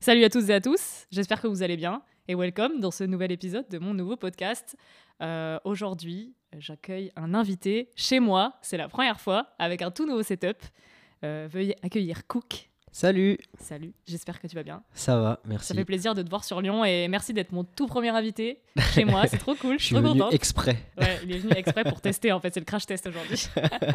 [0.00, 3.04] Salut à toutes et à tous, j'espère que vous allez bien et welcome dans ce
[3.04, 4.76] nouvel épisode de mon nouveau podcast.
[5.20, 10.22] Euh, Aujourd'hui, j'accueille un invité chez moi, c'est la première fois, avec un tout nouveau
[10.22, 10.56] setup.
[11.22, 12.70] Euh, veuillez accueillir Cook.
[12.92, 14.82] Salut, Salut, j'espère que tu vas bien.
[14.94, 15.74] ça va, Ça merci.
[15.74, 18.62] fait plaisir de te voir sur Lyon et merci d'être mon tout premier invité
[18.94, 20.32] chez moi, c'est trop cool, Je suis trop venu contente.
[20.34, 20.76] exprès.
[20.98, 23.46] Ouais, il est venu exprès pour tester en fait, c'est le crash test aujourd'hui.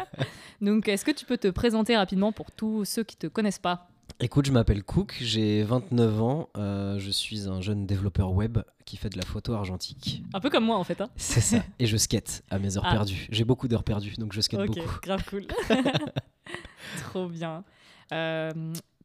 [0.62, 3.88] Donc, est-ce que tu peux te présenter rapidement pour tous ceux qui te connaissent pas?
[4.18, 8.96] Écoute, je m'appelle Cook, j'ai 29 ans, euh, je suis un jeune développeur web qui
[8.96, 10.22] fait de la photo argentique.
[10.32, 11.00] Un peu comme moi en fait.
[11.02, 11.62] Hein C'est ça.
[11.78, 12.92] Et je skate à mes heures Ah.
[12.92, 13.26] perdues.
[13.30, 14.88] J'ai beaucoup d'heures perdues, donc je skate ok, beaucoup.
[15.02, 15.46] grave cool.
[17.10, 17.62] Trop bien.
[18.12, 18.52] Euh,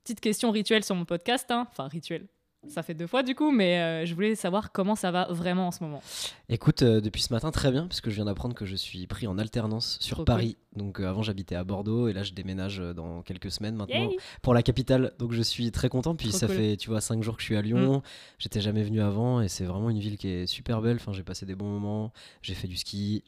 [0.06, 1.52] petite question rituelle sur mon podcast.
[1.52, 1.68] hein.
[1.72, 2.28] Enfin, rituel.
[2.68, 5.68] Ça fait deux fois du coup, mais euh, je voulais savoir comment ça va vraiment
[5.68, 6.02] en ce moment.
[6.48, 9.08] Écoute, euh, depuis ce matin, très bien, parce que je viens d'apprendre que je suis
[9.08, 10.58] pris en alternance sur Trop Paris.
[10.76, 14.18] Donc euh, avant, j'habitais à Bordeaux, et là, je déménage dans quelques semaines maintenant Yay
[14.44, 15.12] pour la capitale.
[15.18, 16.16] Donc je suis très content.
[16.16, 16.56] Puis Trop ça cool.
[16.56, 16.60] Mm.
[16.60, 18.04] fait, tu vois, 5 jours que je suis à Lyon.
[18.38, 20.98] J'étais jamais venu avant, et c'est vraiment une ville qui est super belle.
[20.98, 23.24] Enfin, j'ai passé des bons moments, j'ai fait du ski.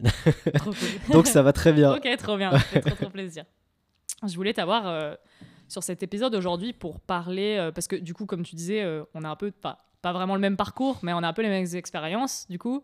[0.54, 0.90] Trop cool.
[1.12, 1.92] donc ça va très bien.
[1.96, 2.52] ok, trop bien.
[2.52, 3.46] Ça fait trop, trop plaisir.
[4.28, 5.18] Je voulais t'avoir
[5.68, 9.04] sur cet épisode aujourd'hui pour parler, euh, parce que du coup, comme tu disais, euh,
[9.14, 11.42] on a un peu, pas, pas vraiment le même parcours, mais on a un peu
[11.42, 12.84] les mêmes expériences, du coup.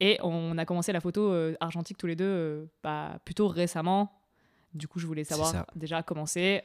[0.00, 4.12] Et on a commencé la photo euh, argentique tous les deux bah, plutôt récemment.
[4.74, 6.62] Du coup, je voulais savoir déjà commencer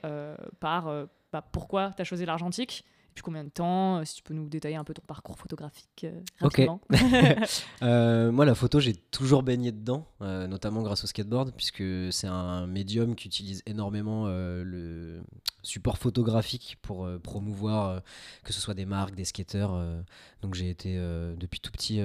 [0.61, 0.89] par
[1.33, 2.85] bah, pourquoi tu as choisi l'argentique,
[3.17, 5.39] et puis combien de temps, euh, si tu peux nous détailler un peu ton parcours
[5.39, 6.57] photographique euh, Ok.
[6.57, 6.81] rapidement.
[7.83, 12.27] Euh, moi, la photo, j'ai toujours baigné dedans, euh, notamment grâce au skateboard, puisque c'est
[12.27, 15.21] un médium qui utilise énormément le
[15.67, 17.99] support photographique pour euh, promouvoir euh,
[18.43, 19.73] que ce soit des marques, des skateurs.
[19.75, 20.01] euh.
[20.41, 20.95] donc j'ai été
[21.37, 21.99] depuis tout petit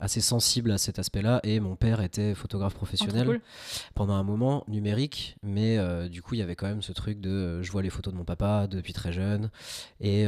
[0.00, 3.40] assez sensible à cet aspect-là, et mon père était photographe Oh, professionnel cool.
[3.94, 7.62] pendant un moment numérique, mais du coup il y avait quand même ce truc de
[7.62, 9.50] je vois les photos de mon papa depuis très jeune
[10.00, 10.26] et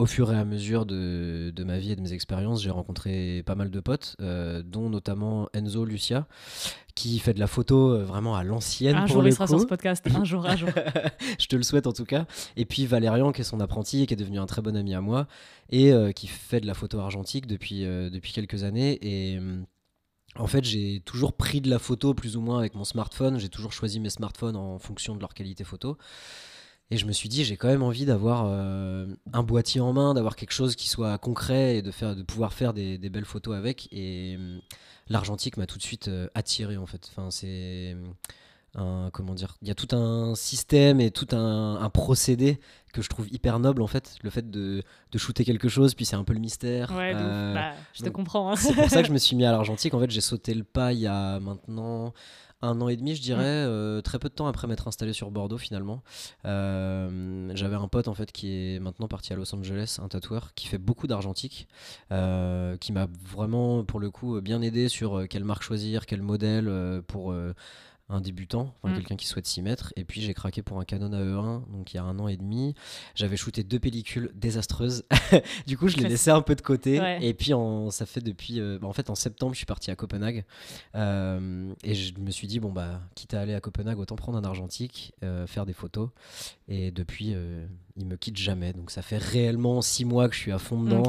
[0.00, 3.42] au fur et à mesure de, de ma vie et de mes expériences, j'ai rencontré
[3.44, 6.26] pas mal de potes, euh, dont notamment Enzo Lucia,
[6.94, 9.46] qui fait de la photo euh, vraiment à l'ancienne Un pour jour, le il sera
[9.46, 10.06] sur ce podcast.
[10.14, 10.70] Un jour, un jour.
[11.38, 12.24] je te le souhaite en tout cas.
[12.56, 14.94] Et puis Valérian, qui est son apprenti et qui est devenu un très bon ami
[14.94, 15.26] à moi,
[15.68, 18.98] et euh, qui fait de la photo argentique depuis, depuis quelques années.
[19.02, 19.66] Et hum,
[20.36, 23.38] en fait, j'ai toujours pris de la photo plus ou moins avec mon smartphone.
[23.38, 25.98] J'ai toujours choisi mes smartphones en fonction de leur qualité photo.
[26.90, 30.12] Et je me suis dit, j'ai quand même envie d'avoir euh, un boîtier en main,
[30.14, 33.24] d'avoir quelque chose qui soit concret et de, faire, de pouvoir faire des, des belles
[33.24, 33.88] photos avec.
[33.92, 34.60] Et hum,
[35.08, 37.08] l'argentique m'a tout de suite euh, attiré en fait.
[37.10, 37.96] Enfin, c'est
[38.74, 42.60] un, comment dire, il y a tout un système et tout un, un procédé
[42.92, 44.16] que je trouve hyper noble en fait.
[44.22, 46.90] Le fait de, de shooter quelque chose, puis c'est un peu le mystère.
[46.96, 47.12] Ouais.
[47.14, 48.50] Euh, Bah, je te comprends.
[48.52, 48.56] hein.
[48.56, 49.94] c'est pour ça que je me suis mis à l'argentique.
[49.94, 52.12] En fait, j'ai sauté le pas il y a maintenant
[52.62, 53.68] un an et demi, je dirais, Mm.
[53.68, 56.02] euh, très peu de temps après m'être installé sur Bordeaux finalement.
[56.44, 60.52] Euh, J'avais un pote en fait qui est maintenant parti à Los Angeles, un tatoueur
[60.54, 61.68] qui fait beaucoup d'argentique,
[62.12, 66.70] euh, qui m'a vraiment pour le coup bien aidé sur quelle marque choisir, quel modèle
[67.06, 67.34] pour
[68.10, 68.96] un débutant, enfin Mm.
[68.96, 69.92] quelqu'un qui souhaite s'y mettre.
[69.96, 72.36] Et puis j'ai craqué pour un Canon AE1, donc il y a un an et
[72.36, 72.74] demi.
[73.14, 75.04] J'avais shooté deux pellicules désastreuses.
[75.66, 77.00] du coup, je les laissais un peu de côté.
[77.00, 77.24] Ouais.
[77.24, 79.90] Et puis en, ça fait depuis, euh, bah, en fait en septembre, je suis parti
[79.90, 80.44] à Copenhague.
[80.96, 84.36] Euh, et je me suis dit, bon, bah, quitte à aller à Copenhague, autant prendre
[84.38, 86.10] un argentique, euh, faire des photos.
[86.68, 87.34] Et depuis,
[87.96, 88.72] il me quitte jamais.
[88.72, 91.02] Donc ça fait réellement six mois que je suis à fond dedans.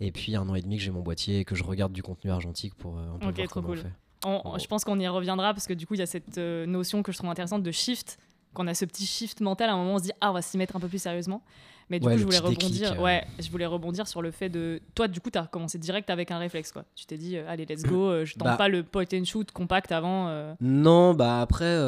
[0.00, 2.02] Et puis un an et demi que j'ai mon boîtier et que je regarde du
[2.02, 3.92] contenu argentique pour un peu voir comment on fait.
[4.24, 4.58] On- Oh.
[4.58, 7.02] Je pense qu'on y reviendra parce que du coup, il y a cette euh, notion
[7.02, 8.18] que je trouve intéressante de shift.
[8.54, 10.42] Qu'on a ce petit shift mental, à un moment on se dit ah on va
[10.42, 11.42] s'y mettre un peu plus sérieusement.
[11.92, 13.02] Mais du Ouais, coup je voulais rebondir, euh.
[13.02, 16.08] ouais, je voulais rebondir sur le fait de toi du coup tu as commencé direct
[16.08, 16.84] avec un réflexe quoi.
[16.96, 18.56] Tu t'es dit euh, allez let's go, euh, je tente Bah.
[18.56, 20.28] pas le point and shoot compact avant.
[20.28, 20.54] euh.
[20.62, 21.78] Non, bah après,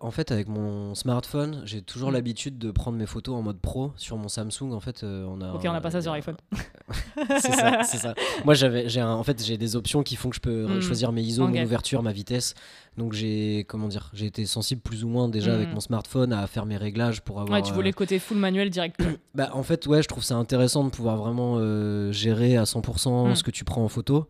[0.00, 2.14] en fait, avec mon smartphone, j'ai toujours Mm.
[2.14, 4.72] l'habitude de prendre mes photos en mode pro sur mon Samsung.
[4.72, 5.52] En fait, on a.
[5.52, 6.36] Ok, on n'a pas ça sur iPhone.
[7.38, 8.14] c'est ça, c'est ça.
[8.44, 10.80] Moi, j'avais, j'ai en fait, j'ai des options qui font que je peux Mm.
[10.80, 12.54] choisir mes ISO, mon ouverture, ma vitesse.
[12.96, 15.54] Donc j'ai, comment dire, j'ai été sensible plus ou moins déjà Mm.
[15.54, 17.58] avec mon smartphone à faire mes réglages pour avoir.
[17.58, 19.00] Ouais, tu voulais le côté full manuel direct.
[19.00, 22.64] euh, Bah, en fait, ouais, je trouve ça intéressant de pouvoir vraiment euh, gérer à
[22.64, 23.34] 100% Mm.
[23.34, 24.28] ce que tu prends en photo.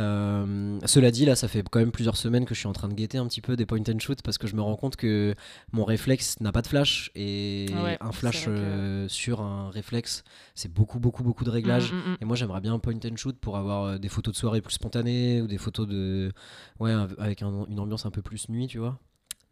[0.00, 2.88] Euh, cela dit, là, ça fait quand même plusieurs semaines que je suis en train
[2.88, 4.96] de guetter un petit peu des point and shoot parce que je me rends compte
[4.96, 5.34] que
[5.72, 10.24] mon réflexe n'a pas de flash et Ouais, un flash que- euh, sur un réflexe,
[10.54, 11.92] c'est beaucoup, beaucoup, beaucoup de réglages.
[11.92, 12.16] Mm, mm, mm.
[12.20, 14.60] Et moi, j'aimerais bien un point and shoot pour avoir euh, des photos de soirée
[14.60, 16.32] plus spontanées ou des photos de.
[16.78, 18.98] Ouais, av- avec un- une ambiance un peu plus nuit, tu vois.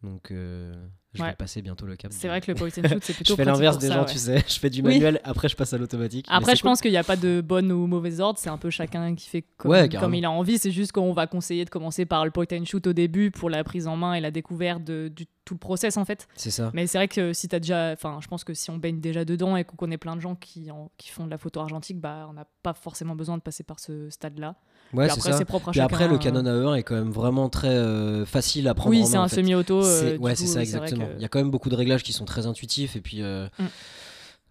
[0.02, 0.72] Donc, euh,
[1.16, 1.30] Je Ouais.
[1.30, 2.12] vais passer bientôt le cap.
[2.12, 4.00] C'est vrai que le point and shoot, c'est plutôt Je fais l'inverse des ça, gens,
[4.00, 4.06] ouais.
[4.12, 4.42] tu sais.
[4.48, 4.94] Je fais du Oui.
[4.94, 6.26] manuel, après je passe à l'automatique.
[6.28, 6.70] Après, je cool.
[6.72, 8.36] pense qu'il n'y a pas de bonne ou mauvaise ordre.
[8.40, 10.58] C'est un peu chacun qui fait comme, Ouais, comme il a envie.
[10.58, 13.48] C'est juste qu'on va conseiller de commencer par le point and shoot au début pour
[13.48, 16.26] la prise en main et la découverte de du, tout le process en fait.
[16.34, 16.72] C'est ça.
[16.74, 19.24] Mais c'est vrai que si t'as déjà, enfin, je pense que si on baigne déjà
[19.24, 22.00] dedans et qu'on connaît plein de gens qui, en- qui font de la photo argentique,
[22.00, 24.56] bah, on n'a pas forcément besoin de passer par ce stade-là.
[24.92, 25.38] Ouais, c'est après, ça.
[25.38, 26.19] c'est propre à Puis après, le euh.
[26.19, 29.25] Canon AE1 est quand même vraiment très euh, facile à prendre Oui, en c'est main,
[29.25, 29.84] un semi-auto.
[29.84, 31.06] euh, C'est- ouais, c'est ça, exactement.
[31.06, 32.94] que- Il y a quand même beaucoup de réglages qui sont très intuitifs.
[32.94, 33.64] Et puis, euh, Mm.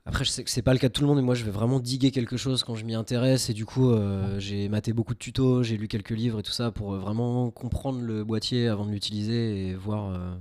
[0.05, 1.45] après, je sais que c'est pas le cas de tout le monde, mais moi, je
[1.45, 3.49] vais vraiment diguer quelque chose quand je m'y intéresse.
[3.49, 6.51] Et du coup, euh, j'ai maté beaucoup de tutos, j'ai lu quelques livres et tout
[6.51, 10.33] ça pour vraiment comprendre le boîtier avant de l'utiliser et voir euh,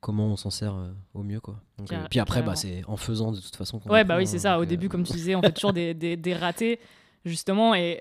[0.00, 1.40] comment on s'en sert euh, au mieux.
[1.40, 1.56] Quoi.
[1.78, 3.80] Donc, puis après, bah, c'est en faisant de toute façon.
[3.88, 4.58] Ouais, bah oui, c'est hein, ça.
[4.60, 6.78] Au début, comme tu disais, on fait toujours des, des, des ratés,
[7.24, 7.74] justement.
[7.74, 8.00] Et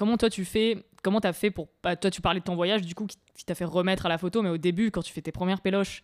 [0.00, 1.68] comment toi, tu fais Comment t'as fait pour.
[1.82, 4.08] bah, toi, tu parlais de ton voyage, du coup, qui, qui t'a fait remettre à
[4.08, 6.02] la photo, mais au début, quand tu fais tes premières péloches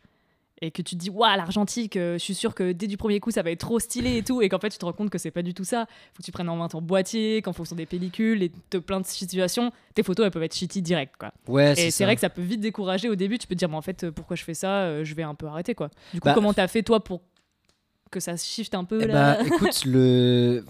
[0.62, 3.20] et que tu te dis, waouh, l'argentique, euh, je suis sûr que dès du premier
[3.20, 5.10] coup, ça va être trop stylé et tout, et qu'en fait, tu te rends compte
[5.10, 5.84] que c'est pas du tout ça.
[6.14, 9.00] Faut que tu prennes en main ton boîtier, qu'en fonction des pellicules et de plein
[9.00, 11.32] de situations, tes photos, elles peuvent être shitty direct, quoi.
[11.46, 13.36] Ouais, Et c'est vrai que ça peut vite décourager au début.
[13.38, 15.22] Tu peux te dire, mais en fait, euh, pourquoi je fais ça Euh, Je vais
[15.24, 15.90] un peu arrêter, quoi.
[16.14, 17.20] Du coup, Bah, comment t'as fait, toi, pour
[18.10, 20.64] que ça shift un peu Eh là bah, écoute, le...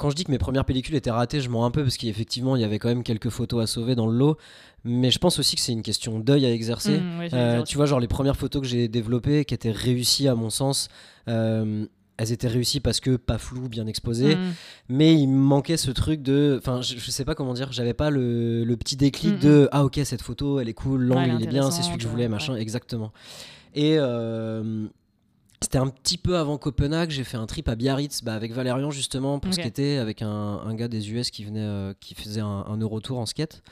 [0.00, 2.56] quand je dis que mes premières pellicules étaient ratées, je mens un peu parce qu'effectivement,
[2.56, 4.36] il y avait quand même quelques photos à sauver dans le lot.
[4.84, 6.98] Mais je pense aussi que c'est une question d'œil à exercer.
[7.00, 10.26] Mmh, ouais, Euh, tu vois, genre les premières photos que j'ai développées, qui étaient réussies
[10.26, 10.88] à mon sens,
[11.28, 11.84] euh,
[12.16, 14.36] elles étaient réussies parce que pas floues, bien exposées.
[14.36, 14.52] Mm.
[14.88, 16.56] Mais il me manquait ce truc de.
[16.58, 19.68] Enfin, je, je sais pas comment dire, j'avais pas le, le petit déclic Mm, de
[19.70, 22.08] Ah, ok, cette photo, elle est cool, l'angle il est bien, c'est celui que je
[22.08, 22.28] voulais, ouais.
[22.28, 23.12] machin, exactement.
[23.74, 23.96] Et.
[23.98, 24.86] euh,
[25.62, 28.90] c'était un petit peu avant Copenhague, j'ai fait un trip à Biarritz bah, avec Valérian
[28.90, 29.58] justement pour Ok.
[29.60, 30.28] skater avec un,
[30.64, 33.62] un gars des US qui venait euh, qui faisait un, un Eurotour en skate.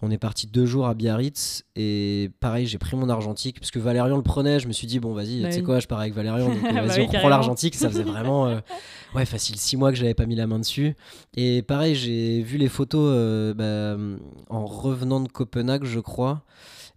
[0.00, 3.80] On est parti deux jours à Biarritz et pareil j'ai pris mon argentique parce que
[3.80, 5.64] Valérian le prenait, je me suis dit bon vas-y Bah tu sais oui.
[5.66, 8.04] quoi je pars avec Valérian donc euh, Bah vas-y oui, on prend l'argentique ça faisait
[8.04, 8.60] vraiment euh,
[9.16, 10.94] ouais facile six mois que j'avais pas mis la main dessus
[11.36, 14.00] et pareil j'ai vu les photos euh, bah,
[14.50, 16.42] en revenant de Copenhague je crois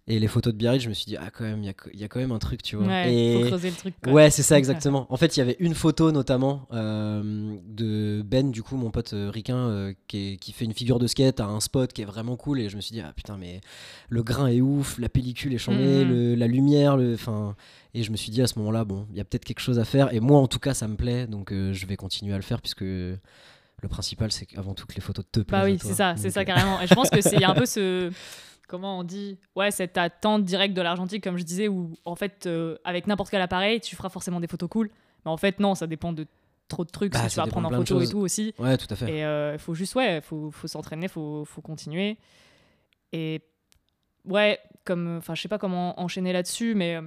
[0.08, 1.74] et les photos de Biarritz je me suis dit ah quand même il y a,
[1.94, 3.94] il y a quand même un truc tu vois Ouais, et faut creuser le truc.
[4.02, 4.12] quoi.
[4.12, 5.06] Ouais, c'est ça exactement.
[5.10, 9.12] En fait, il y avait une photo notamment euh, de Ben, du coup, mon pote
[9.12, 12.02] euh, ricain, euh, qui, est- qui fait une figure de skate à un spot qui
[12.02, 12.58] est vraiment cool.
[12.60, 13.60] Et je me suis dit, ah putain, mais
[14.08, 17.54] le grain est ouf, la pellicule est chambée, le- la lumière, le, fin...
[17.94, 19.78] et je me suis dit à ce moment-là, bon, il y a peut-être quelque chose
[19.78, 20.12] à faire.
[20.12, 22.42] Et moi, en tout cas, ça me plaît, donc euh, je vais continuer à le
[22.42, 23.18] faire puisque le
[23.88, 25.60] principal, c'est avant tout que les photos te plaisent.
[25.60, 26.80] Bah oui, c'est ça, c'est ça carrément.
[26.80, 28.10] Et je pense que c'est un peu ce
[28.72, 32.46] comment on dit ouais cette attente directe de l'argentique comme je disais où en fait
[32.46, 34.90] euh, avec n'importe quel appareil tu feras forcément des photos cool.
[35.24, 36.26] Mais en fait non, ça dépend de
[36.68, 38.54] trop de trucs Bah, si tu vas prendre en photo et tout aussi.
[38.58, 39.10] Ouais, tout à fait.
[39.10, 42.16] Et il faut juste, ouais, faut, faut s'entraîner, faut, faut continuer.
[43.12, 43.42] Et
[44.24, 47.02] ouais, comme, enfin, je sais pas comment enchaîner là-dessus, mais euh,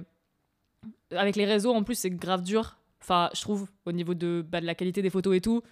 [1.16, 2.78] avec les réseaux, en plus, c'est grave dur.
[3.00, 5.62] Enfin, je trouve, au niveau de, bah, de la qualité des photos et tout.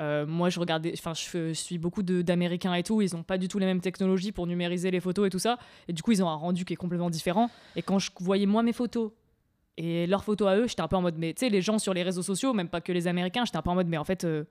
[0.00, 3.02] Euh, moi, je regardais, enfin, je, suis beaucoup d'Américains et tout.
[3.02, 5.58] Ils ont pas du tout les mêmes technologies pour numériser les photos et tout ça.
[5.88, 7.50] Et du coup, ils ont un rendu qui est complètement différent.
[7.76, 9.12] Et quand je voyais moi mes photos
[9.76, 11.78] et leurs photos à eux, j'étais un peu en mode, mais tu sais, les gens
[11.78, 13.98] sur les réseaux sociaux, même pas que les Américains, j'étais un peu en mode, mais
[13.98, 14.44] en fait, euh,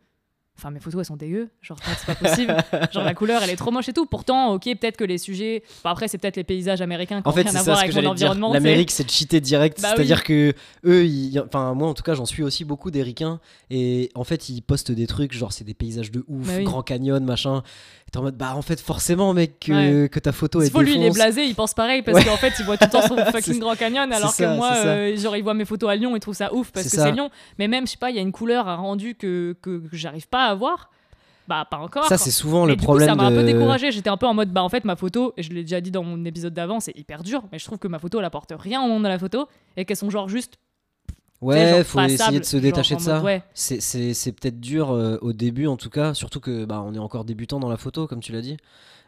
[0.58, 1.50] enfin, mes photos elles sont dégueu.
[1.62, 2.56] Genre, c'est pas possible.
[2.92, 4.06] Genre, la couleur elle est trop moche et tout.
[4.06, 5.64] Pourtant, ok, peut-être que les sujets.
[5.84, 7.96] Bah, après, c'est peut-être les paysages américains qui En ont fait, rien à voir avec
[7.96, 8.54] mon environnement.
[8.54, 9.82] L'Amérique, c'est de cheater direct.
[9.82, 10.54] Bah C'est-à-dire que
[10.86, 13.40] eux, ils- enfin moi en tout cas, j'en suis aussi beaucoup des ricains
[13.70, 16.64] et en fait, ils postent des trucs genre c'est des paysages de ouf, Bah oui.
[16.64, 17.64] Grand Canyon, machin.
[18.08, 20.82] Et t'es en mode bah en fait forcément mec que, que ta photo est faut,
[20.82, 22.26] lui, il est blasé, il pense pareil parce Ouais.
[22.26, 25.16] qu'en fait, il voit tout le temps son fucking Grand Canyon alors que moi, euh,
[25.18, 27.30] genre, il voit mes photos à Lyon, il trouve ça ouf parce que c'est Lyon.
[27.58, 29.56] Mais même, je sais pas, il y a une couleur, un rendu que,
[29.94, 30.90] j'arrive pas avoir.
[31.48, 32.06] Bah, pas encore.
[32.06, 33.92] Ça c'est souvent Et le du problème coup, ça m'a un peu découragé.
[33.92, 35.92] J'étais un peu en mode, bah en fait, ma photo, et je l'ai déjà dit
[35.92, 38.54] dans mon épisode d'avant, c'est hyper dur, mais je trouve que ma photo, elle apporte
[38.58, 40.54] rien au monde de la photo et qu'elles sont genre juste.
[41.42, 43.22] Ouais, genre faut passables, essayer de se détacher de mode, ça.
[43.22, 43.44] ouais.
[43.56, 46.94] C'est- C'est c'est peut-être dur euh, au début en tout cas, surtout que bah, on
[46.94, 48.58] est encore débutant dans la photo comme tu l'as dit.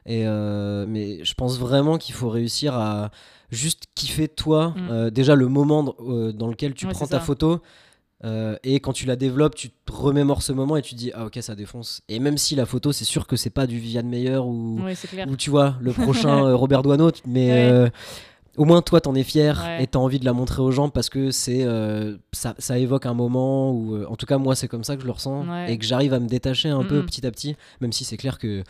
[0.07, 3.11] Et euh, mais je pense vraiment qu'il faut réussir à
[3.51, 4.87] juste kiffer toi, Mm.
[4.91, 7.61] euh, déjà le moment dans lequel tu Ouais, prends ta photo.
[8.23, 11.11] Euh, et quand tu la développes, tu te remémores ce moment et tu te dis
[11.13, 12.01] ah ok ça défonce.
[12.09, 14.93] Et même si la photo c'est sûr que c'est pas du Viviane Meyer ou, Ouais,
[15.27, 17.69] ou tu vois le prochain euh, Robert Doisneau, mais Ouais.
[17.71, 17.89] euh,
[18.55, 19.83] au moins toi t'en es fier Ouais.
[19.83, 21.65] et t'as envie de la montrer aux gens parce que c'est
[22.31, 25.01] ça, ça évoque un moment où euh, en tout cas moi c'est comme ça que
[25.01, 27.91] je le ressens et que j'arrive à me détacher un peu petit à petit même
[27.91, 28.63] si c'est clair que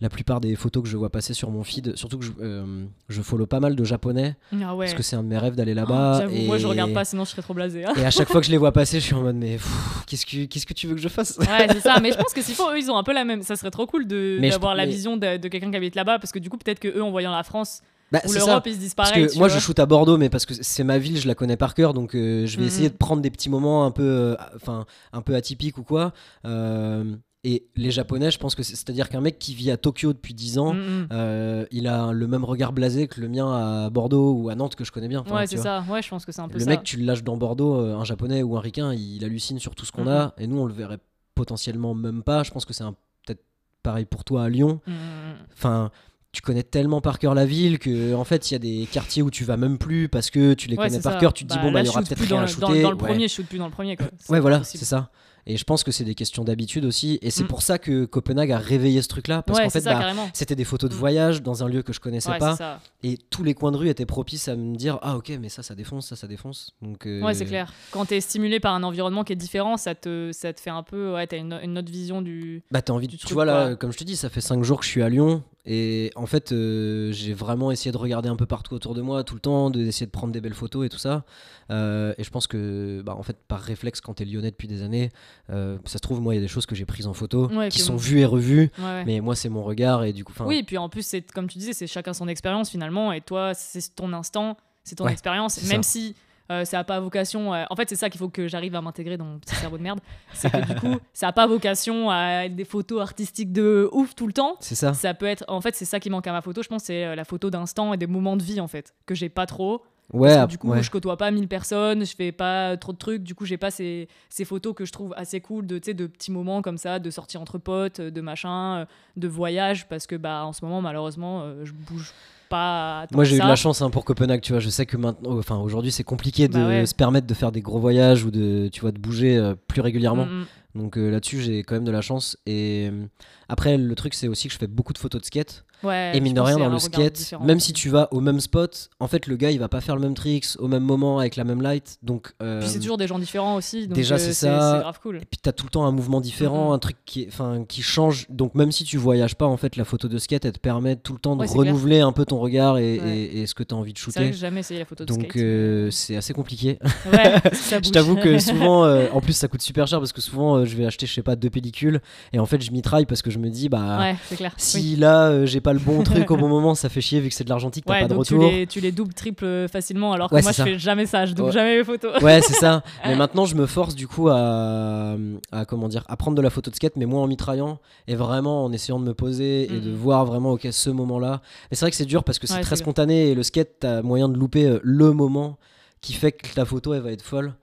[0.00, 2.84] la plupart des photos que je vois passer sur mon feed surtout que je, euh,
[3.08, 4.86] je follow pas mal de japonais Ah ouais.
[4.86, 6.46] parce que c'est un de mes rêves d'aller là-bas et...
[6.46, 7.84] moi je regarde pas, sinon je serais trop blasé.
[7.84, 7.92] hein.
[7.96, 9.58] et à chaque fois que je les vois passer je suis en mode mais
[10.06, 11.36] qu'est-ce que qu'est-ce que tu veux que je fasse?
[11.38, 12.00] Ouais, c'est ça.
[12.00, 13.42] Mais je pense que s'il faut, eux, ils ont un peu la même.
[13.42, 16.18] Ça serait trop cool de d'avoir la mais- vision de, de quelqu'un qui habite là-bas,
[16.18, 17.80] parce que du coup, peut-être que eux, en voyant la France,
[18.12, 19.48] Bah, Ou l'Europe, ils se disent Parce que moi, vois.
[19.48, 21.94] je shoot à Bordeaux, mais parce que c'est ma ville, je la connais par cœur,
[21.94, 22.68] donc euh, je vais Mhm.
[22.68, 26.12] essayer de prendre des petits moments un peu, euh, enfin, un peu atypiques ou quoi.
[26.44, 27.04] Euh,
[27.42, 30.34] et les Japonais, je pense que c'est- c'est-à-dire qu'un mec qui vit à Tokyo depuis
[30.34, 31.08] 10 ans, Mm, mm.
[31.12, 34.74] euh, il a le même regard blasé que le mien à Bordeaux ou à Nantes
[34.76, 35.20] que je connais bien.
[35.20, 35.64] Enfin, ouais, c'est vois.
[35.64, 35.84] ça.
[35.88, 36.70] Ouais, je pense que c'est un peu Le ça.
[36.70, 39.74] mec, tu le lâches dans Bordeaux, euh, un japonais ou un ricain, il hallucine sur
[39.74, 40.08] tout ce qu'on Mhm.
[40.08, 40.98] a, et nous, on le verrait
[41.34, 42.42] potentiellement même pas.
[42.42, 42.94] Je pense que c'est un-
[43.26, 43.42] peut-être
[43.82, 44.80] pareil pour toi à Lyon.
[44.86, 45.34] Mm, mm, mm.
[45.54, 45.90] Enfin,
[46.32, 49.22] tu connais tellement par cœur la ville que, en fait, il y a des quartiers
[49.22, 51.18] où tu vas même plus parce que tu les Ouais, connais par ça.
[51.18, 51.32] cœur.
[51.32, 52.82] Tu te dis, Bah, bon, bah, il y aura peut-être rien à le- dans- shooter.
[52.82, 53.08] dans le Ouais.
[53.08, 53.96] premier, je shoot plus dans le premier.
[53.96, 54.06] Quoi.
[54.18, 54.78] C'est Ouais, voilà, possible.
[54.78, 55.10] c'est ça.
[55.46, 57.18] Et je pense que c'est des questions d'habitude aussi.
[57.22, 57.48] Et c'est Mm.
[57.48, 59.42] pour ça que Copenhague a réveillé ce truc-là.
[59.42, 60.98] Parce Ouais, qu'en fait, bah, c'était des photos de Mm.
[60.98, 62.80] voyage dans un lieu que je connaissais Ouais, pas.
[63.02, 65.62] Et tous les coins de rue étaient propices à me dire Ah, ok, mais ça,
[65.62, 66.72] ça défonce, ça, ça défonce.
[66.82, 67.72] Donc, euh, Ouais, c'est clair.
[67.90, 70.82] Quand t'es stimulé par un environnement qui est différent, ça te, ça te fait un
[70.82, 71.14] peu.
[71.14, 72.62] Ouais, t'as une, une autre vision du.
[72.70, 73.16] Bah, t'as envie de.
[73.16, 75.08] Tu vois, là, comme je te dis, ça fait 5 jours que je suis à
[75.08, 75.42] Lyon.
[75.66, 79.24] Et en fait, euh, j'ai vraiment essayé de regarder un peu partout autour de moi
[79.24, 81.24] tout le temps, d'essayer de prendre des belles photos et tout ça.
[81.70, 84.82] Euh, et je pense que, bah, en fait, par réflexe, quand t'es lyonnais depuis des
[84.82, 85.10] années,
[85.50, 87.48] euh, ça se trouve, moi, il y a des choses que j'ai prises en photo
[87.52, 87.98] Ouais, qui sont bon.
[87.98, 88.70] vues et revues.
[88.78, 89.04] Ouais, ouais.
[89.04, 90.32] Mais moi, c'est mon regard et du coup.
[90.32, 93.12] 'fin, Oui, et puis en plus, c'est comme tu disais, c'est chacun son expérience finalement,
[93.12, 95.90] et toi, c'est ton instant, c'est ton expérience, même ça.
[95.90, 96.14] si
[96.50, 97.52] euh, ça n'a pas vocation.
[97.52, 99.78] à- En fait, c'est ça qu'il faut que j'arrive à m'intégrer dans mon petit cerveau
[99.78, 100.00] de merde,
[100.34, 104.14] c'est que du coup, ça n'a pas vocation à être des photos artistiques de ouf
[104.14, 104.56] tout le temps.
[104.60, 104.92] C'est ça.
[104.94, 107.04] Ça peut être, en fait, c'est ça qui manque à ma photo, je pense, c'est
[107.04, 109.82] euh, la photo d'instant et des moments de vie en fait, que j'ai pas trop.
[110.12, 110.82] Ouais, Parce que ap- du coup, ouais.
[110.82, 113.70] je côtoie pas 1000 personnes, je fais pas trop de trucs, du coup, j'ai pas
[113.70, 117.10] ces, ces photos que je trouve assez cool de, de petits moments comme ça, de
[117.10, 118.86] sortir entre potes, de machin,
[119.16, 122.12] de voyage, parce que bah, en ce moment, malheureusement, euh, je bouge
[122.48, 123.06] pas.
[123.12, 124.58] Moi j'ai eu de la chance hein, pour Copenhague, tu vois.
[124.60, 126.84] Je sais que maintenant, enfin aujourd'hui c'est compliqué de Bah ouais.
[126.86, 129.80] se permettre de faire des gros voyages ou de, tu vois, de bouger euh, plus
[129.80, 130.26] régulièrement.
[130.26, 130.46] Mm, mm.
[130.82, 132.36] Donc euh, là-dessus j'ai quand même de la chance.
[132.46, 133.06] Et euh,
[133.48, 135.64] après le truc c'est aussi que je fais beaucoup de photos de skate.
[135.82, 138.40] Ouais, et mine de rien dans le skate, différent même si tu vas au même
[138.40, 141.18] spot, en fait le gars il va pas faire le même tricks au même moment
[141.18, 141.98] avec la même light.
[142.02, 144.74] Donc euh, Puis c'est toujours des gens différents aussi, donc déjà, euh, c'est ça.
[144.76, 145.16] c'est grave cool.
[145.16, 148.26] Et puis t'as tout le temps un mouvement différent, un truc qui, enfin, qui change.
[148.28, 150.96] Donc même si tu voyages pas, en fait, la photo de skate, elle te permet
[150.96, 151.66] tout le temps de Ouais, c'est clair.
[151.66, 153.18] renouveler un peu ton regard et, Ouais.
[153.18, 154.32] et- et ce que tu as envie de C'est vrai que shooter.
[154.32, 155.36] j'ai jamais essayé la photo de Donc skate.
[155.42, 156.78] euh, c'est assez compliqué.
[157.12, 160.64] je t'avoue que souvent, euh, en plus ça coûte super cher parce que souvent euh,
[160.64, 162.00] je vais acheter, je sais pas, deux pellicules
[162.32, 164.14] et en fait je m'y traille parce que je me dis, bah
[164.56, 167.28] si là euh, j'ai pas le bon truc au bon moment, ça fait chier vu
[167.28, 168.50] que c'est de l'argentique, t'as Ouais, pas de donc tu retour.
[168.50, 170.64] les, tu les doubles, triples facilement, alors que Ouais, moi je ça.
[170.64, 171.52] fais jamais ça, je double Ouais.
[171.52, 172.20] jamais mes photos.
[172.22, 172.82] Ouais, c'est ça.
[173.04, 175.16] Mais maintenant, je me force du coup à,
[175.52, 178.14] à comment dire, à prendre de la photo de skate, mais moins en mitraillant et
[178.14, 179.96] vraiment en essayant de me poser et de Mhm.
[179.96, 181.40] voir vraiment ok ce moment-là.
[181.70, 184.02] Mais c'est vrai que c'est dur parce que c'est très spontané et le skate, t'as
[184.02, 185.58] moyen de louper euh, le moment
[186.00, 187.54] qui fait que ta photo elle va être folle.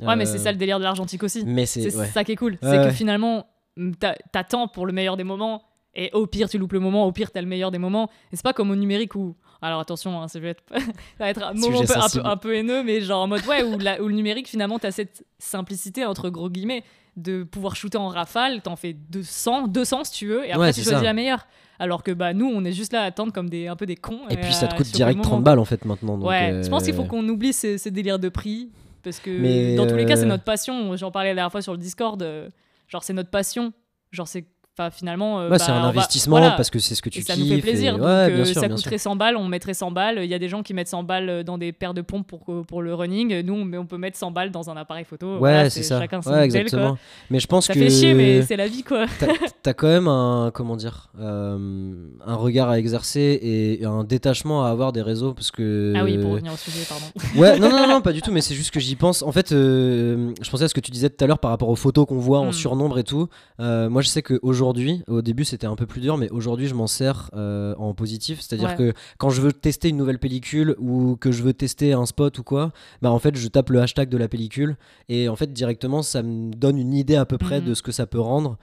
[0.00, 1.44] Ouais, mais Euh, c'est ça le délire de l'argentique aussi.
[1.46, 2.06] Mais c'est ouais.
[2.06, 2.52] ça qui est cool.
[2.52, 5.62] Ouais, c'est que finalement, mm, t'a- t'attends pour le meilleur des moments.
[5.94, 7.04] Et au pire, tu loupes le moment.
[7.06, 8.08] Au pire, t'as le meilleur des moments.
[8.32, 9.36] Et c'est pas comme au numérique où.
[9.60, 10.64] Alors attention, hein, ça, va être...
[10.70, 10.80] ça
[11.20, 12.26] va être un moment un peu, un, peu, sensible.
[12.26, 14.90] un peu haineux, mais genre en mode ouais, où, la- où le numérique finalement, t'as
[14.90, 16.82] cette simplicité, entre gros guillemets,
[17.16, 18.62] de pouvoir shooter en rafale.
[18.62, 21.04] T'en fais 200, 200 si tu veux, et après Ouais, tu choisis ça.
[21.04, 21.46] la meilleure.
[21.78, 23.96] Alors que bah, nous, on est juste là à attendre comme des, un peu des
[23.96, 24.20] cons.
[24.30, 25.28] Et puis ça te euh, coûte direct moment.
[25.30, 26.16] 30 balles en fait maintenant.
[26.16, 28.70] donc, ouais, je pense qu'il faut euh, qu'on oublie ces, ces délires de prix.
[29.04, 30.96] Parce que Mais, dans tous les cas, c'est euh, notre passion.
[30.96, 32.20] J'en parlais la dernière fois sur le Discord.
[32.22, 32.48] euh,
[32.88, 33.72] genre, c'est notre passion.
[34.12, 34.44] Genre, c'est.
[34.78, 35.38] Enfin, finalement.
[35.40, 36.52] euh, Ouais, bah, c'est un va- investissement voilà.
[36.52, 37.44] parce que c'est ce que tu Et ça kiffes.
[37.44, 37.92] nous fait plaisir.
[37.94, 40.20] et- donc, Ouais, euh, sûr, ça coûterait 100 balles, on mettrait 100 balles.
[40.22, 42.64] Il y a des gens qui mettent 100 balles dans des paires de pompes pour,
[42.66, 43.42] pour le running.
[43.42, 45.32] Nous, on, peut mettre 100 balles dans un appareil photo.
[45.34, 46.00] Ouais, Voilà, c'est ça.
[46.00, 46.88] Chacun Ouais, modèle, exactement.
[46.90, 46.98] quoi.
[47.30, 49.04] Mais je pense Ça que fait chier, mais c'est la vie, quoi.
[49.20, 49.26] t'as
[49.62, 51.94] t'as quand même un comment dire euh,
[52.26, 56.16] un regard à exercer et un détachement à avoir des réseaux parce que Ah oui,
[56.16, 57.04] pour revenir au sujet, pardon.
[57.40, 59.52] ouais non, non non pas du tout mais c'est juste que j'y pense en fait
[59.52, 62.06] euh, je pensais à ce que tu disais tout à l'heure par rapport aux photos
[62.06, 62.52] qu'on voit en Hmm.
[62.52, 63.28] surnombre et tout
[63.60, 64.22] Euh, moi je sais
[64.62, 68.40] au début c'était un peu plus dur mais aujourd'hui je m'en sers euh, en positif
[68.40, 68.76] c'est à dire Ouais.
[68.76, 72.38] que quand je veux tester une nouvelle pellicule ou que je veux tester un spot
[72.38, 74.76] ou quoi bah en fait je tape le hashtag de la pellicule
[75.08, 77.66] et en fait directement ça me donne une idée à peu près Mhm.
[77.68, 78.56] de ce que ça peut rendre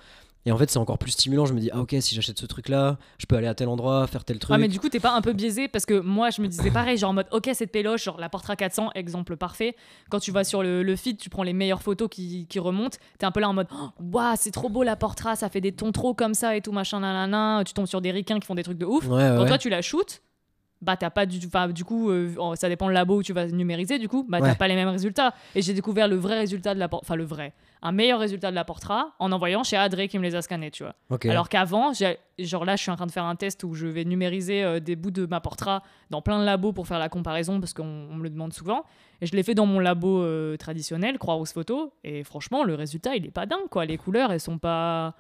[0.50, 1.46] et en fait, c'est encore plus stimulant.
[1.46, 4.08] Je me dis, ah ok, si j'achète ce truc-là, je peux aller à tel endroit,
[4.08, 4.56] faire tel truc.
[4.56, 6.72] Ah mais du coup t'es pas un peu biaisé parce que moi je me disais
[6.72, 9.76] pareil genre en mode ok cette péloche genre la Portra 400 exemple parfait
[10.10, 12.98] quand tu vas sur le, le feed tu prends les meilleures photos qui, qui remontent
[13.20, 15.62] t'es un peu là en mode oh, waouh c'est trop beau la Portra ça fait
[15.62, 18.48] des tons trop comme ça et tout machin nanana tu tombes sur des ricains qui
[18.48, 20.24] font des trucs de ouf Ouais, ouais, quand toi tu la shootes
[20.82, 23.46] bah t'as pas du enfin, du coup euh, ça dépend le labo où tu vas
[23.48, 24.56] numériser du coup bah t'as Ouais.
[24.56, 27.54] pas les mêmes résultats et j'ai découvert le vrai résultat de la enfin le vrai
[27.82, 30.72] un meilleur résultat de la Portra en envoyant chez Adré qui me les a scannés
[30.72, 30.96] tu vois
[31.32, 31.92] alors qu'avant,
[32.40, 34.80] genre là, je suis en train de faire un test où je vais numériser euh,
[34.80, 37.84] des bouts de ma portrait dans plein de labos pour faire la comparaison parce qu'on
[38.12, 38.84] on me le demande souvent.
[39.22, 41.94] Et je l'ai fait dans mon labo euh, traditionnel, Croix-Rousse Photo.
[42.06, 43.86] Et franchement, le résultat, il est pas dingue, quoi.
[43.86, 45.16] Les couleurs, elles sont pas,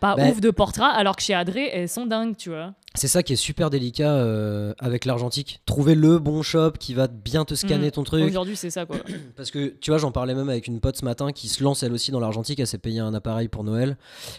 [0.00, 2.72] pas Bah- ouf de portrait, alors que chez Adré, elles sont dingues, tu vois.
[2.94, 5.60] C'est ça qui est super délicat euh, avec l'argentique.
[5.66, 7.90] Trouver le bon shop qui va bien te scanner Mhm.
[7.92, 8.24] ton truc.
[8.24, 8.96] Aujourd'hui, c'est ça quoi.
[9.36, 11.82] Parce que tu vois, j'en parlais même avec une pote ce matin qui se lance
[11.82, 12.60] elle aussi dans l'argentique.
[12.60, 13.96] Elle s'est payé un appareil pour Noël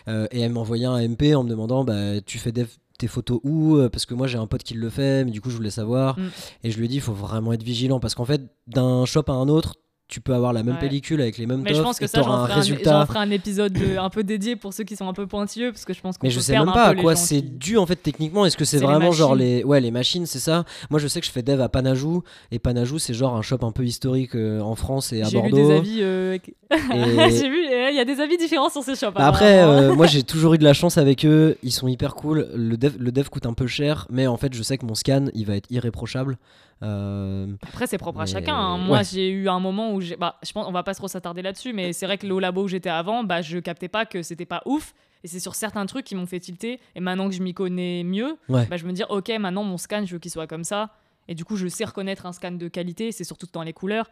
[0.07, 2.65] euh, et elle m'envoyait un MP en me demandant bah, Tu fais des-
[2.99, 5.41] tes photos où Euh, Parce que moi j'ai un pote qui le fait, mais du
[5.41, 6.17] coup je voulais savoir.
[6.19, 6.23] Mm.
[6.63, 9.23] Et je lui ai dit Il faut vraiment être vigilant parce qu'en fait, d'un shop
[9.27, 9.75] à un autre,
[10.07, 10.79] tu peux avoir la même Ouais.
[10.81, 13.73] pellicule avec les mêmes Mais je toffes pense que et ça, j'en ferai, un, épisode
[13.73, 16.17] de- un peu dédié pour ceux qui sont un peu pointilleux, parce que je pense
[16.17, 18.45] qu'on Mais je sais même pas à quoi c'est qui- dû en fait techniquement.
[18.45, 20.65] Est-ce que c'est vraiment genre les ouais les machines c'est ça?
[20.89, 23.59] Moi je sais que je fais dev à Panajou et Panajou c'est genre un shop
[23.63, 25.57] un peu historique euh, en France et à J'ai Bordeaux.
[25.57, 25.97] des avis.
[26.01, 26.69] euh, qui- Et-
[27.29, 29.13] J'ai vu, euh, il y a des avis différents sur ces shops.
[29.15, 32.15] Bah après, euh, moi j'ai toujours eu de la chance avec eux, ils sont hyper
[32.15, 32.49] cool.
[32.55, 34.95] Le dev, le dev coûte un peu cher, mais en fait je sais que mon
[34.95, 36.37] scan il va être irréprochable.
[36.83, 38.55] Euh, Après, c'est propre à chacun.
[38.55, 38.77] hein.
[38.77, 39.03] Moi, ouais.
[39.03, 40.15] j'ai eu un moment où j'ai.
[40.17, 42.63] Bah, je pense, on va pas trop s'attarder là-dessus, mais c'est vrai que le labo
[42.63, 44.93] où j'étais avant, bah, je captais pas que c'était pas ouf.
[45.23, 46.79] Et c'est sur certains trucs qui m'ont fait tilter.
[46.95, 48.65] Et maintenant que je m'y connais mieux, Ouais.
[48.65, 50.89] bah, je me dis, ok, maintenant mon scan, je veux qu'il soit comme ça.
[51.29, 53.13] Et du coup, je sais reconnaître un scan de qualité.
[53.13, 54.09] C'est surtout dans les couleurs.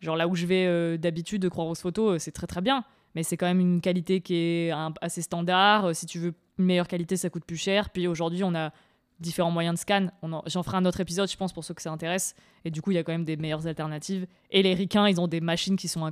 [0.00, 2.62] Genre là où je vais euh, d'habitude de croire aux photos, euh, c'est très très
[2.62, 2.84] bien.
[3.14, 5.84] Mais c'est quand même une qualité qui est un- assez standard.
[5.86, 7.90] Euh, Si tu veux une meilleure qualité, ça coûte plus cher.
[7.90, 8.72] Puis aujourd'hui, on a
[9.20, 10.08] différents moyens de scan.
[10.46, 12.34] J'en ferai un autre épisode, je pense, pour ceux que ça intéresse.
[12.64, 14.26] Et du coup, il y a quand même des meilleures alternatives.
[14.50, 16.10] Et les ricains, ils ont des machines qui sont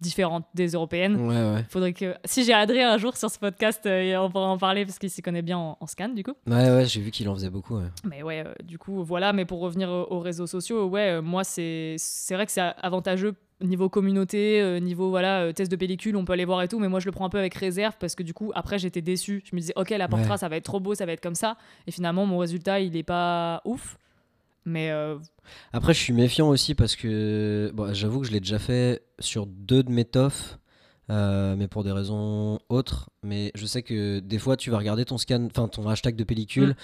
[0.00, 1.16] différentes des européennes.
[1.16, 1.64] ouais, ouais.
[1.68, 2.14] Faudrait que.
[2.24, 5.10] Si j'ai Adrien un jour sur ce podcast, euh, on pourra en parler parce qu'il
[5.10, 6.34] s'y connaît bien en, en scan, du coup.
[6.46, 7.76] Ouais, ouais, j'ai vu qu'il en faisait beaucoup.
[7.78, 7.88] ouais.
[8.04, 9.32] Mais ouais, euh, du coup, voilà.
[9.32, 12.60] Mais pour revenir euh, aux réseaux sociaux, ouais, euh, moi, c'est c'est vrai que c'est
[12.60, 16.68] avantageux niveau communauté, euh, niveau voilà euh, test de pellicule, on peut aller voir et
[16.68, 16.78] tout.
[16.78, 19.02] Mais moi, je le prends un peu avec réserve parce que du coup, après, j'étais
[19.02, 19.42] déçu.
[19.44, 20.36] Je me disais, ok, la Ouais.
[20.36, 21.56] ça va être trop beau, ça va être comme ça.
[21.86, 23.98] Et finalement, mon résultat, il est pas ouf.
[24.64, 25.16] Mais euh,
[25.72, 29.46] Après, je suis méfiant aussi parce que bon, j'avoue que je l'ai déjà fait sur
[29.46, 30.58] deux de mes toffs,
[31.10, 33.10] euh, mais pour des raisons autres.
[33.22, 36.24] Mais je sais que des fois, tu vas regarder ton scan, enfin ton hashtag de
[36.24, 36.74] pellicule, Mm.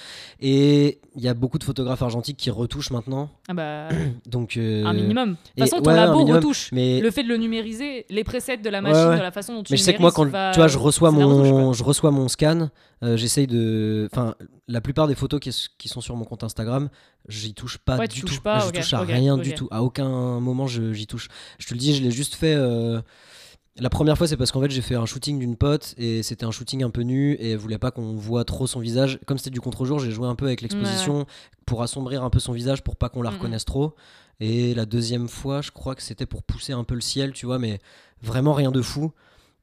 [0.41, 3.31] et il y a beaucoup de photographes argentiques qui retouchent maintenant.
[3.49, 3.89] ah bah,
[4.27, 5.31] Donc euh, un minimum.
[5.31, 6.37] De toute façon, ton ouais, labo minimum.
[6.37, 6.71] retouche.
[6.73, 9.17] Mais Le fait de le numériser, les presets de la machine, ouais.
[9.19, 10.79] de la façon dont tu Mais je sais que moi, quand va- tu vois, je
[10.79, 12.71] reçois mon, je reçois mon scan,
[13.03, 14.35] euh, j'essaye de, enfin,
[14.69, 16.89] la plupart des photos qui, sont sur mon compte Instagram,
[17.29, 18.41] j'y touche pas du tout.
[18.43, 19.69] pas, je ok, touche à rien du tout.
[19.71, 20.09] À aucun
[20.41, 21.29] moment, je- j'y touche.
[21.59, 22.55] Je te le dis, je l'ai juste fait.
[22.55, 23.01] euh,
[23.81, 26.45] La première fois, c'est parce qu'en fait, j'ai fait un shooting d'une pote et c'était
[26.45, 29.19] un shooting un peu nu et elle voulait pas qu'on voit trop son visage.
[29.27, 31.27] Comme c'était du contre-jour, j'ai joué un peu avec l'exposition
[31.67, 33.37] pour assombrir un peu son visage pour pas qu'on la Mhm.
[33.37, 33.95] reconnaisse trop.
[34.39, 37.47] Et la deuxième fois, je crois que c'était pour pousser un peu le ciel, tu
[37.47, 37.81] vois, mais
[38.23, 39.11] vraiment rien de fou.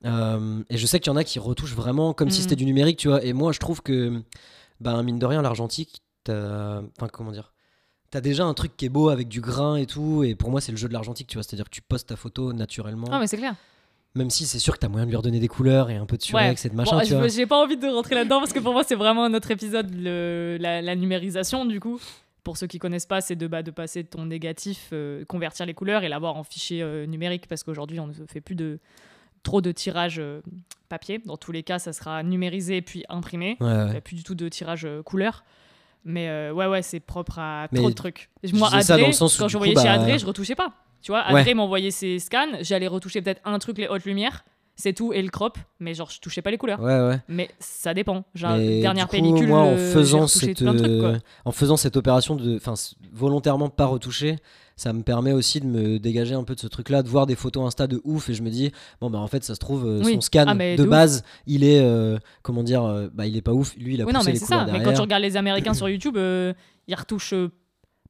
[0.03, 2.43] Euh, et je sais qu'il y en a qui retouchent vraiment comme si Mhm.
[2.43, 3.23] c'était du numérique, tu vois.
[3.23, 4.21] Et moi, je trouve que,
[4.81, 6.79] ben, mine de rien, l'argentique, t'as.
[6.97, 7.53] Enfin, comment dire
[8.09, 10.23] T'as déjà un truc qui est beau avec du grain et tout.
[10.25, 11.43] Et pour moi, c'est le jeu de l'argentique, tu vois.
[11.43, 13.07] C'est-à-dire que tu postes ta photo naturellement.
[13.09, 13.55] Ah, mais c'est clair.
[14.15, 16.17] Même si c'est sûr que t'as moyen de lui redonner des couleurs et un peu
[16.17, 17.28] de surex et de machin, Bon.
[17.30, 19.89] J'ai pas envie de rentrer là-dedans parce que pour moi, c'est vraiment un autre épisode,
[19.95, 22.00] le- la, la numérisation du coup.
[22.43, 25.74] Pour ceux qui connaissent pas, c'est de, bah, de passer ton négatif, euh, convertir les
[25.76, 28.80] couleurs et l'avoir en fichier euh, numérique parce qu'aujourd'hui, on ne fait plus de
[29.43, 30.41] trop de tirage euh,
[30.89, 31.19] papier.
[31.24, 33.58] Dans tous les cas, ça sera numérisé puis imprimé.
[33.62, 33.91] Ouais, Il ouais.
[33.91, 35.43] n'y a plus du tout de tirage couleur.
[36.04, 38.30] Mais ouais, ouais, c'est propre à Mais trop de trucs.
[38.54, 40.17] Moi, disais ça Adré, dans le sens où, quand je coup, voyais chez bah- Adré,
[40.17, 40.74] je retouchais pas.
[41.01, 41.39] Tu vois, Ouais.
[41.41, 44.43] Adré m'envoyait ses scans, j'allais retoucher peut-être un truc, les hautes lumières,
[44.75, 46.79] c'est tout, et le crop, mais genre, je touchais pas les couleurs.
[46.79, 47.19] Ouais, ouais.
[47.27, 48.23] Mais ça dépend.
[48.35, 51.97] Genre, Mais dernière coup, pellicule, moi, en euh, faisant cette, trucs, euh, en faisant cette
[51.97, 54.37] opération de, enfin, s- volontairement pas retoucher,
[54.77, 57.35] ça me permet aussi de me dégager un peu de ce truc-là, de voir des
[57.35, 59.85] photos Insta de ouf, et je me dis, bon bah en fait, ça se trouve,
[59.85, 60.13] euh, Oui.
[60.15, 63.41] son scan Ah, mais de base, il est, euh, comment dire, euh, bah il est
[63.43, 63.75] pas ouf.
[63.75, 64.65] Lui, il a Oui, non, poussé mais les c'est couleurs ça.
[64.67, 64.87] Mais derrière.
[64.89, 67.35] quand tu regardes les Américains sur YouTube, ils retouchent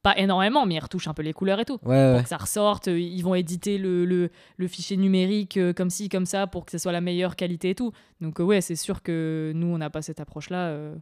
[0.02, 1.78] pas énormément, mais ils retouchent un peu les couleurs et tout.
[1.84, 2.12] Ouais, ouais.
[2.14, 5.90] Pour que ça ressorte, euh, ils vont éditer le, le, le fichier numérique euh, comme
[5.90, 7.92] ci, comme ça, pour que ce soit la meilleure qualité et tout.
[8.20, 10.68] Donc, euh, ouais, c'est sûr que nous, on n'a pas cette approche-là.
[10.68, 10.94] euh.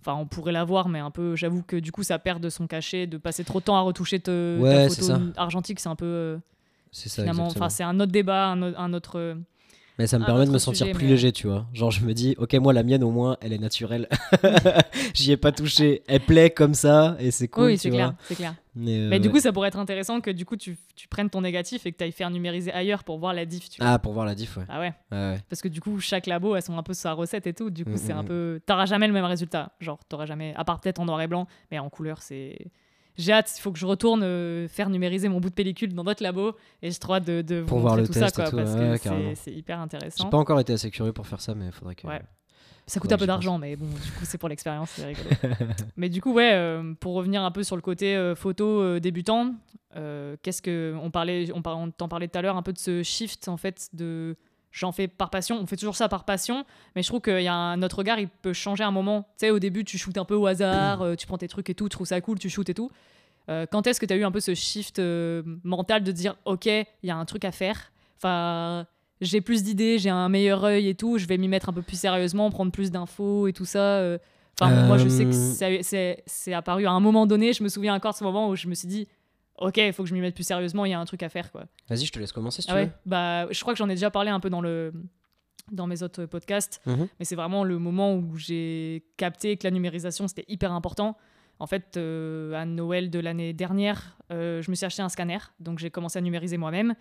[0.00, 2.66] Enfin, on pourrait l'avoir, mais un peu, j'avoue que du coup, ça perd de son
[2.66, 5.20] cachet, de passer trop de temps à retoucher te- Ouais, ta c'est photo ça.
[5.36, 6.06] argentique, c'est un peu.
[6.06, 6.38] euh,
[6.90, 7.16] C'est ça.
[7.22, 7.66] finalement, exactement.
[7.66, 9.18] enfin, c'est un autre débat, un, o- un autre.
[9.18, 9.34] euh,
[10.00, 11.66] Mais ça me un permet de me sentir sujet, plus mais- léger, tu vois.
[11.74, 14.08] Genre, je me dis, ok, moi, la mienne, au moins, elle est naturelle.
[15.14, 16.02] J'y ai pas touché.
[16.08, 18.54] Elle plaît comme ça, et c'est cool, oui, c'est clair, c'est clair.
[18.74, 19.34] Mais, euh, Mais du ouais.
[19.34, 21.98] coup, ça pourrait être intéressant que du coup, tu, tu prennes ton négatif et que
[21.98, 23.68] tu ailles faire numériser ailleurs pour voir la diff.
[23.68, 23.90] Tu vois.
[23.92, 24.64] Ah, pour voir la diff, ouais.
[24.68, 24.92] Ah ouais.
[25.48, 27.68] Parce que du coup, chaque labo, elles sont un peu sa recette et tout.
[27.70, 28.26] Du coup, Mm, c'est mm, un mm.
[28.26, 28.60] peu.
[28.64, 29.72] T'auras jamais le même résultat.
[29.80, 30.54] Genre, t'auras jamais.
[30.56, 32.56] À part peut-être en noir et blanc, mais en couleur, c'est.
[33.20, 36.04] J'ai hâte, il faut que je retourne euh, faire numériser mon bout de pellicule dans
[36.04, 38.32] d'autres labos et je trouve de, de vous Pour voir le tout test ça, et
[38.32, 39.32] quoi, tout, parce ouais, que carrément.
[39.34, 40.28] c'est- hyper J'ai intéressant.
[40.30, 42.06] pas encore été assez curieux pour faire ça, mais il faudrait que.
[42.06, 42.20] Ouais.
[42.86, 45.28] Ça coûte un peu d'argent, mais bon, du coup, c'est pour l'expérience, c'est rigolo.
[45.96, 49.54] mais du coup, ouais, euh, pour revenir un peu sur le côté euh, photo débutant,
[50.42, 52.78] qu'est-ce que on parlait, on, par- on t'en parlait tout à l'heure un peu de
[52.78, 54.36] ce shift en fait de
[54.70, 55.58] j'en fais par passion.
[55.60, 58.18] On fait toujours ça par passion, mais je trouve qu'il y a un, notre regard,
[58.18, 59.22] il peut changer un moment.
[59.38, 61.68] Tu sais, au début, tu shootes un peu au hasard, euh, tu prends tes trucs
[61.70, 62.90] et tout, tu trouves ça cool, tu shootes et tout.
[63.48, 66.36] Euh, quand est-ce que tu as eu un peu ce shift euh, mental de dire,
[66.44, 67.92] ok, il y a un truc à faire?
[68.16, 68.86] Enfin,
[69.20, 71.82] j'ai plus d'idées, j'ai un meilleur œil et tout, je vais m'y mettre un peu
[71.82, 74.02] plus sérieusement, prendre plus d'infos et tout ça.
[74.60, 77.52] Enfin, moi, je sais que c'est apparu à un moment donné.
[77.52, 79.08] Je me souviens encore de ce moment où je me suis dit,
[79.60, 81.28] ok, il faut que je m'y mette plus sérieusement, il y a un truc à
[81.28, 81.66] faire, quoi.
[81.88, 83.94] Vas-y, je te laisse commencer si tu Ah ouais, bah, je crois que j'en ai
[83.94, 84.92] déjà parlé un peu dans, le,
[85.70, 86.96] dans mes autres podcasts, veux.
[86.96, 87.08] Mhm.
[87.18, 91.16] mais c'est vraiment le moment où j'ai capté que la numérisation c'était hyper important.
[91.58, 95.38] En fait, euh, à Noël de l'année dernière, euh, je me suis acheté un scanner,
[95.60, 96.94] donc j'ai commencé à numériser moi-même.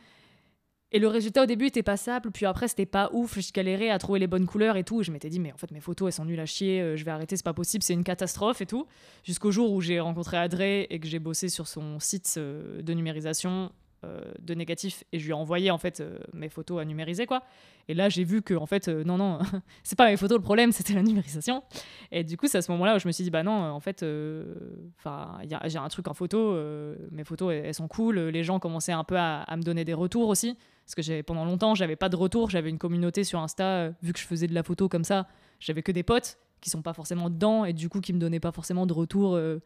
[0.91, 3.99] Et le résultat au début était passable, puis après c'était pas ouf, je galérais à
[3.99, 5.03] trouver les bonnes couleurs et tout.
[5.03, 7.05] Je m'étais dit, mais en fait mes photos elles sont nulles à chier, euh, je
[7.05, 8.87] vais arrêter, c'est pas possible, c'est une catastrophe et tout.
[9.23, 12.93] Jusqu'au jour où j'ai rencontré Adré et que j'ai bossé sur son site euh, de
[12.93, 13.71] numérisation
[14.03, 17.43] de négatif et je lui ai envoyé en fait euh, mes photos à numériser quoi.
[17.87, 19.39] Et là j'ai vu que en fait euh, non non
[19.83, 21.63] c'est pas mes photos le problème c'était la numérisation.
[22.11, 23.69] Et du coup c'est à ce moment-là où je me suis dit bah non euh,
[23.69, 24.55] en fait euh,
[24.97, 28.91] enfin j'ai un truc en photo, euh, mes photos elles, sont cool, les gens commençaient
[28.91, 32.09] un peu à, me donner des retours aussi parce que j'ai pendant longtemps j'avais pas
[32.09, 34.87] de retour, j'avais une communauté sur Insta euh, vu que je faisais de la photo
[34.87, 35.27] comme ça,
[35.59, 38.39] j'avais que des potes qui sont pas forcément dedans et du coup qui me donnaient
[38.39, 39.61] pas forcément de retour euh,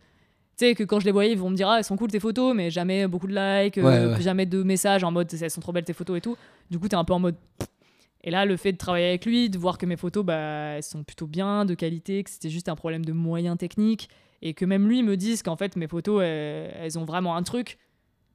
[0.57, 2.11] tu sais que quand je les voyais ils vont me dire ah elles sont cool
[2.11, 4.21] tes photos mais jamais beaucoup de likes euh, ouais.
[4.21, 6.37] jamais de messages en mode elles sont trop belles tes photos et tout.
[6.69, 7.35] Du coup t'es un peu en mode
[8.23, 10.35] et là le fait de travailler avec lui de voir que mes photos bah
[10.77, 14.09] elles sont plutôt bien de qualité que c'était juste un problème de moyens techniques
[14.41, 17.43] et que même lui me dise qu'en fait mes photos elles, elles ont vraiment un
[17.43, 17.77] truc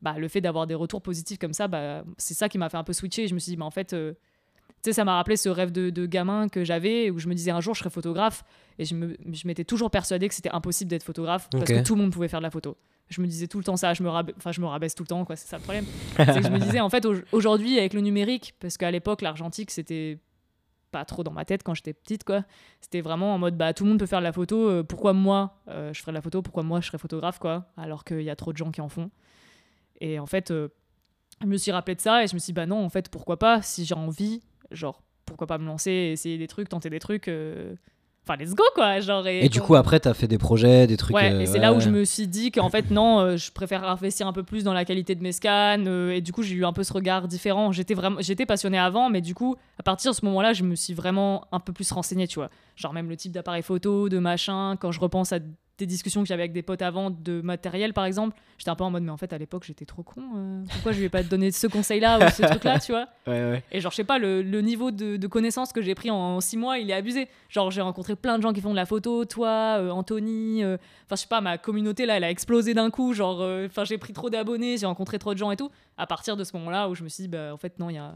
[0.02, 2.76] bah le fait d'avoir des retours positifs comme ça bah c'est ça qui m'a fait
[2.76, 3.24] un peu switcher.
[3.24, 4.14] Et je me suis dit bah en fait euh,
[4.82, 7.34] tu sais ça m'a rappelé ce rêve de, de gamin que j'avais où je me
[7.34, 8.44] disais un jour je serai photographe.
[8.80, 11.96] Et je me- je m'étais toujours persuadée que c'était impossible d'être photographe parce que tout
[11.96, 12.76] le monde pouvait faire de la photo.
[13.08, 15.02] Je me disais tout le temps ça je me rabaisse enfin je me rabaisse tout
[15.02, 15.84] le temps quoi c'est ça le problème.
[16.16, 19.20] C'est que je me disais en fait au- aujourd'hui avec le numérique parce qu'à l'époque
[19.22, 20.18] l'argentique c'était
[20.92, 22.44] pas trop dans ma tête quand j'étais petite quoi.
[22.80, 25.12] C'était vraiment en mode bah tout le monde peut faire de la photo euh, pourquoi
[25.12, 28.22] moi euh, je ferais de la photo pourquoi moi je serais photographe quoi alors qu'il
[28.22, 29.10] y a trop de gens qui en font.
[30.00, 30.68] Et en fait euh,
[31.42, 33.08] je me suis rappelé de ça et je me suis dit bah non en fait
[33.10, 36.98] pourquoi pas si j'ai envie genre pourquoi pas me lancer essayer des trucs tenter des
[37.00, 37.74] trucs euh,
[38.24, 40.96] enfin let's go quoi genre Et du quand- coup, après, t'as fait des projets, des
[40.96, 41.14] trucs.
[41.16, 43.50] Ouais, euh, et c'est là où je me suis dit qu'en fait, non, euh, je
[43.52, 45.84] préfère investir un peu plus dans la qualité de mes scans.
[45.86, 47.72] euh, et du coup, j'ai eu un peu ce regard différent.
[47.72, 50.74] J'étais vraiment, j'étais passionnée avant, mais du coup, à partir de ce moment-là, je me
[50.74, 52.50] suis vraiment un peu plus renseignée, tu vois.
[52.76, 54.76] Genre même le type d'appareil photo, de machin.
[54.78, 55.38] Quand je repense à
[55.78, 58.84] des discussions que j'avais avec des potes avant de matériel, par exemple, j'étais un peu
[58.84, 60.20] en mode, mais en fait, à l'époque, j'étais trop con.
[60.36, 63.50] euh, pourquoi je lui ai pas donné ce conseil-là ou ce truc-là, tu vois Ouais,
[63.50, 63.64] ouais.
[63.72, 66.40] et genre, je sais pas, le, le niveau de, de connaissances que j'ai pris en
[66.40, 67.28] six mois, il est abusé.
[67.48, 70.64] Genre, j'ai rencontré plein de gens qui font de la photo, toi, euh, Anthony.
[70.64, 73.14] euh, Enfin, je sais pas, ma communauté là, elle a explosé d'un coup.
[73.14, 75.70] Genre, enfin, j'ai pris trop d'abonnés, j'ai rencontré trop de gens et tout.
[75.96, 77.94] À partir de ce moment-là où je me suis dit, bah, en fait, non, il
[77.94, 78.14] y a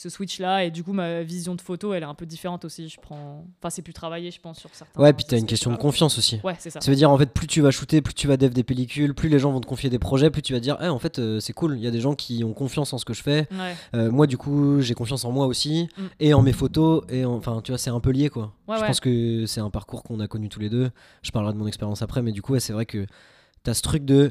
[0.00, 0.64] ce switch là.
[0.64, 2.88] Et du coup, ma vision de photo, elle est un peu différente aussi.
[2.88, 3.44] Je prends.
[3.60, 5.00] Enfin, c'est plus travaillé, je pense, sur certains.
[5.02, 6.40] Ouais, puis t'as une question de confiance aussi.
[6.44, 6.80] Ouais, c'est ça.
[6.80, 9.12] Ça veut dire en fait plus tu vas shooter, plus tu vas dev des pellicules,
[9.14, 11.18] plus les gens vont te confier des projets, plus tu vas dire eh, en fait
[11.18, 13.22] euh, c'est cool, il y a des gens qui ont confiance en ce que je
[13.22, 13.48] fais.
[13.50, 16.02] Ouais, Euh, moi du coup j'ai confiance en moi aussi Mm.
[16.20, 18.52] et en mes photos et en- enfin tu vois c'est un peu lié quoi.
[18.68, 18.86] Ouais, je ouais.
[18.86, 20.90] pense que c'est un parcours qu'on a connu tous les deux.
[21.22, 23.04] Je parlerai de mon expérience après mais du coup ouais, c'est vrai que
[23.64, 24.30] t'as ce truc de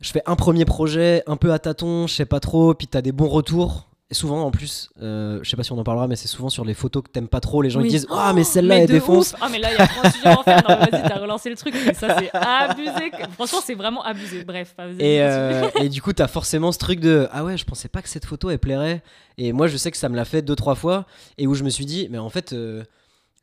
[0.00, 3.02] je fais un premier projet un peu à tâtons, je sais pas trop, puis t'as
[3.02, 3.88] des bons retours.
[4.12, 6.50] Et souvent en plus, euh, je sais pas si on en parlera, mais c'est souvent
[6.50, 7.88] sur les photos que t'aimes pas trop, les gens ils Oui.
[7.88, 9.32] disent ah mais celle-là Mais elle défonce.
[9.32, 9.38] ouf.
[9.40, 10.62] Ah mais là il y a trop de sujets à en faire.
[10.68, 11.74] Non, vas-y, t'as relancé le truc.
[11.86, 13.10] Mais ça c'est abusé.
[13.32, 14.44] Franchement c'est vraiment abusé.
[14.44, 14.74] Bref.
[14.76, 17.88] vas-y, Et, euh, et du coup, t'as forcément ce truc de Ah ouais, je pensais
[17.88, 19.02] pas que cette photo elle plairait.
[19.38, 21.06] Et moi, je sais que ça me l'a fait deux, trois fois.
[21.38, 22.84] Et où je me suis dit, mais en fait, euh,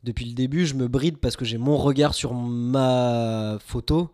[0.04, 4.08] depuis le début, je me bride parce que j'ai mon regard sur ma photo.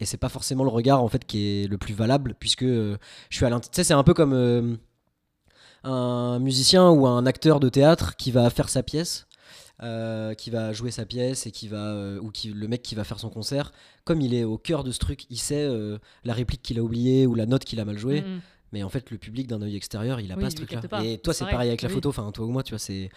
[0.00, 2.96] Et c'est pas forcément le regard en fait qui est le plus valable, puisque euh,
[3.30, 3.70] je suis à l'intérieur.
[3.70, 4.74] Tu sais, c'est un peu comme euh,
[5.86, 9.26] un musicien ou un acteur de théâtre qui va faire sa pièce.
[9.82, 12.94] euh, qui va jouer sa pièce et qui va euh, ou qui le mec qui
[12.94, 13.72] va faire son concert
[14.04, 16.82] comme il est au cœur de ce truc il sait euh, la réplique qu'il a
[16.82, 18.40] oubliée ou la note qu'il a mal jouée Mm.
[18.72, 20.80] Mais en fait le public d'un œil extérieur il a Oui, pas ce truc là
[20.82, 21.04] pas.
[21.04, 21.68] et toi C'est pareil.
[21.68, 21.94] avec la Oui.
[21.94, 23.10] photo enfin toi ou moi tu vois c'est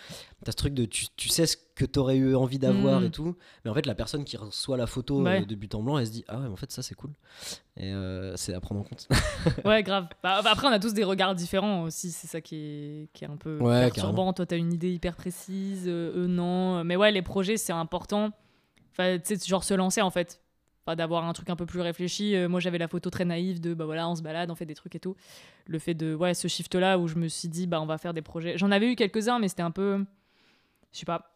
[0.46, 3.06] t'as ce truc de tu, tu sais ce que t'aurais eu envie d'avoir Mm.
[3.06, 3.36] et tout
[3.66, 5.42] mais en fait la personne qui reçoit la photo Ouais.
[5.42, 6.96] euh, de but en blanc elle se dit ah ouais mais en fait ça c'est
[6.96, 7.12] cool
[7.78, 9.08] et euh, c'est à prendre en compte
[9.66, 10.08] Ouais, grave.
[10.22, 12.12] Bah, après, on a tous des regards différents aussi.
[12.12, 14.34] C'est ça qui est, qui est un peu Ouais, perturbant.
[14.34, 15.86] Toi, t'as une idée hyper précise.
[15.88, 16.84] euh, eux, non.
[16.84, 18.32] Mais ouais, les projets, c'est important.
[18.92, 20.42] Enfin, tu sais, genre se lancer en fait.
[20.90, 22.36] Enfin, d'avoir un truc un peu plus réfléchi.
[22.36, 24.66] Euh, moi, j'avais la photo très naïve de bah voilà, on se balade, on fait
[24.66, 25.16] des trucs et tout.
[25.68, 28.12] Le fait de, ouais, ce shift-là où je me suis dit, bah on va faire
[28.14, 28.58] des projets.
[28.58, 30.04] J'en avais eu quelques-uns, mais c'était un peu.
[30.92, 31.36] Je sais pas.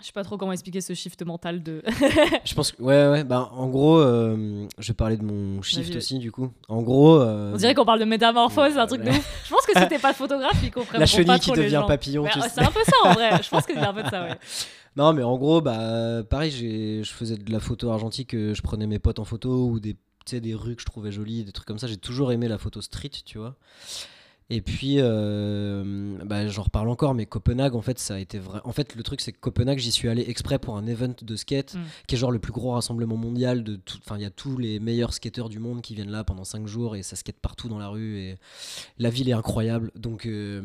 [0.00, 1.84] Je sais pas trop comment expliquer ce shift mental de.
[2.44, 5.90] Je pense que, ouais, ouais, bah, en gros, euh, je vais parler de mon shift
[5.90, 5.96] Vas-y.
[5.98, 6.50] aussi, du coup.
[6.68, 7.20] En gros.
[7.20, 9.22] euh, On dirait qu'on parle de métamorphose, un truc de Ouais.
[9.44, 11.62] Je pense que si t'es pas photographe, ils comprennent la pas chenille qui trop les
[11.62, 12.48] devient papillon, tu sais.
[12.48, 13.40] C'est un peu ça en vrai.
[13.40, 14.34] Je pense que c'est un peu de ça, ouais.
[14.96, 18.86] Non, mais en gros, bah, pareil, je faisais de la photo argentique, euh, je prenais
[18.86, 19.96] mes potes en photo ou des,
[20.32, 21.86] des rues que je trouvais jolies, des trucs comme ça.
[21.86, 23.56] J'ai toujours aimé la photo street, tu vois.
[24.50, 28.60] Et puis, euh, bah, j'en reparle encore, mais Copenhague, en fait, ça a été vrai.
[28.64, 31.34] En fait, le truc, c'est que Copenhague, j'y suis allé exprès pour un event de
[31.36, 31.80] skate, Mm.
[32.06, 33.98] qui est genre le plus gros rassemblement mondial de tout.
[34.04, 36.66] Enfin, il y a tous les meilleurs skateurs du monde qui viennent là pendant 5
[36.66, 38.18] jours et ça skate partout dans la rue.
[38.18, 38.36] Et
[38.98, 39.90] la ville est incroyable.
[39.96, 40.62] Donc, euh,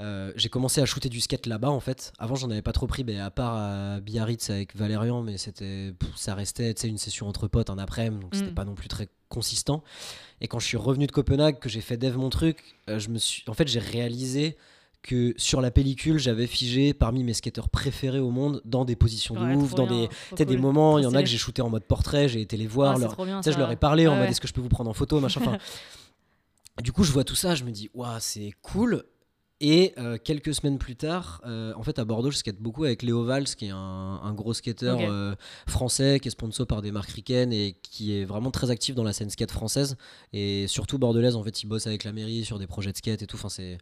[0.00, 2.12] euh, j'ai commencé à shooter du skate là-bas en fait.
[2.18, 5.92] Avant, j'en avais pas trop pris, mais à part à Biarritz avec Valérian, mais c'était,
[6.14, 8.54] ça restait, une session entre potes un après-midi, donc c'était Mm.
[8.54, 9.82] pas non plus très consistant.
[10.40, 13.08] Et quand je suis revenu de Copenhague, que j'ai fait dev mon truc, euh, je
[13.08, 14.56] me suis, en fait, j'ai réalisé
[15.02, 19.34] que sur la pellicule, j'avais figé parmi mes skateurs préférés au monde dans des positions
[19.34, 21.70] de ouf, dans bien, des, des moments, il y en a que j'ai shooté en
[21.70, 24.14] mode portrait, j'ai été les Ah, voir, leur, bien, sais, je leur ai parlé en
[24.14, 24.30] mode ouais.
[24.30, 25.40] est-ce que je peux vous prendre en photo, machin.
[26.82, 29.04] Du coup, je vois tout ça, je me dis waouh, c'est cool.
[29.60, 33.02] Et euh, quelques semaines plus tard, euh, en fait, à Bordeaux, je skate beaucoup avec
[33.02, 35.34] Léo Valls, qui est un, un gros skater euh,
[35.66, 39.02] français, qui est sponsor par des marques ricaines et qui est vraiment très actif dans
[39.02, 39.96] la scène skate française.
[40.32, 43.22] Et surtout bordelaise, en fait, il bosse avec la mairie sur des projets de skate
[43.22, 43.36] et tout.
[43.36, 43.78] Enfin, c'est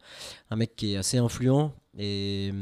[0.51, 1.75] un mec qui est assez influent.
[1.99, 2.53] Et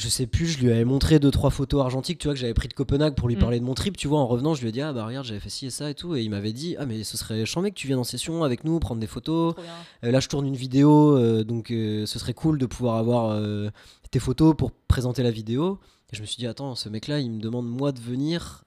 [0.00, 2.54] je sais plus, je lui avais montré deux trois photos argentiques, tu vois, que j'avais
[2.54, 3.40] pris de Copenhague pour lui Mm.
[3.40, 5.26] parler de mon trip, tu vois, en revenant, je lui ai dit ah bah regarde,
[5.26, 7.44] j'avais fait ci et ça et tout et il m'avait dit "Ah mais ce serait
[7.46, 9.54] chambé que tu viennes en session avec nous prendre des photos.
[10.04, 13.40] Euh, là je tourne une vidéo euh, donc euh, ce serait cool de pouvoir avoir
[14.10, 15.78] tes photos pour présenter la vidéo."
[16.12, 18.64] Et je me suis dit "Attends, ce mec là, il me demande moi de venir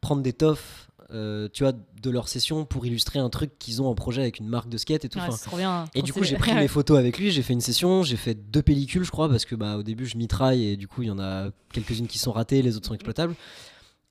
[0.00, 3.86] prendre des toffs euh, tu vois, de leur session pour illustrer un truc qu'ils ont
[3.86, 5.18] en projet avec une marque de skate et tout.
[5.18, 5.84] Ouais, Enfin, c'est trop bien.
[5.94, 8.34] et du coup, j'ai pris mes photos avec lui, j'ai fait une session, j'ai fait
[8.34, 11.08] deux pellicules, je crois, parce que bah, au début, je mitraille et du coup, il
[11.08, 13.34] y en a quelques-unes qui sont ratées, les autres sont exploitables.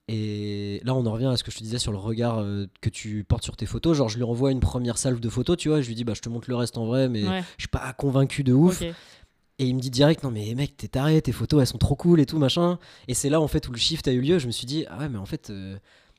[0.07, 2.65] Et là, on en revient à ce que je te disais sur le regard euh,
[2.81, 3.95] que tu portes sur tes photos.
[3.97, 6.03] Genre, je lui envoie une première salve de photos, tu vois, et je lui dis,
[6.03, 8.51] bah, je te montre le reste en vrai, mais Ouais, je suis pas convaincu de
[8.53, 8.81] ouf.
[8.81, 11.95] Et il me dit direct, non, mais mec, t'es taré, tes photos, elles sont trop
[11.95, 12.79] cool et tout, machin.
[13.07, 14.39] Et c'est là, en fait, où le shift a eu lieu.
[14.39, 15.77] Je me suis dit, ah ouais, mais en fait, euh,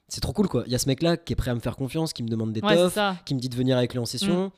[0.08, 0.64] c'est trop cool, quoi.
[0.66, 2.52] Il y a ce mec-là qui est prêt à me faire confiance, qui me demande
[2.52, 2.76] des Ouais,
[3.24, 4.46] qui me dit de venir avec lui en session.
[4.46, 4.50] Mm.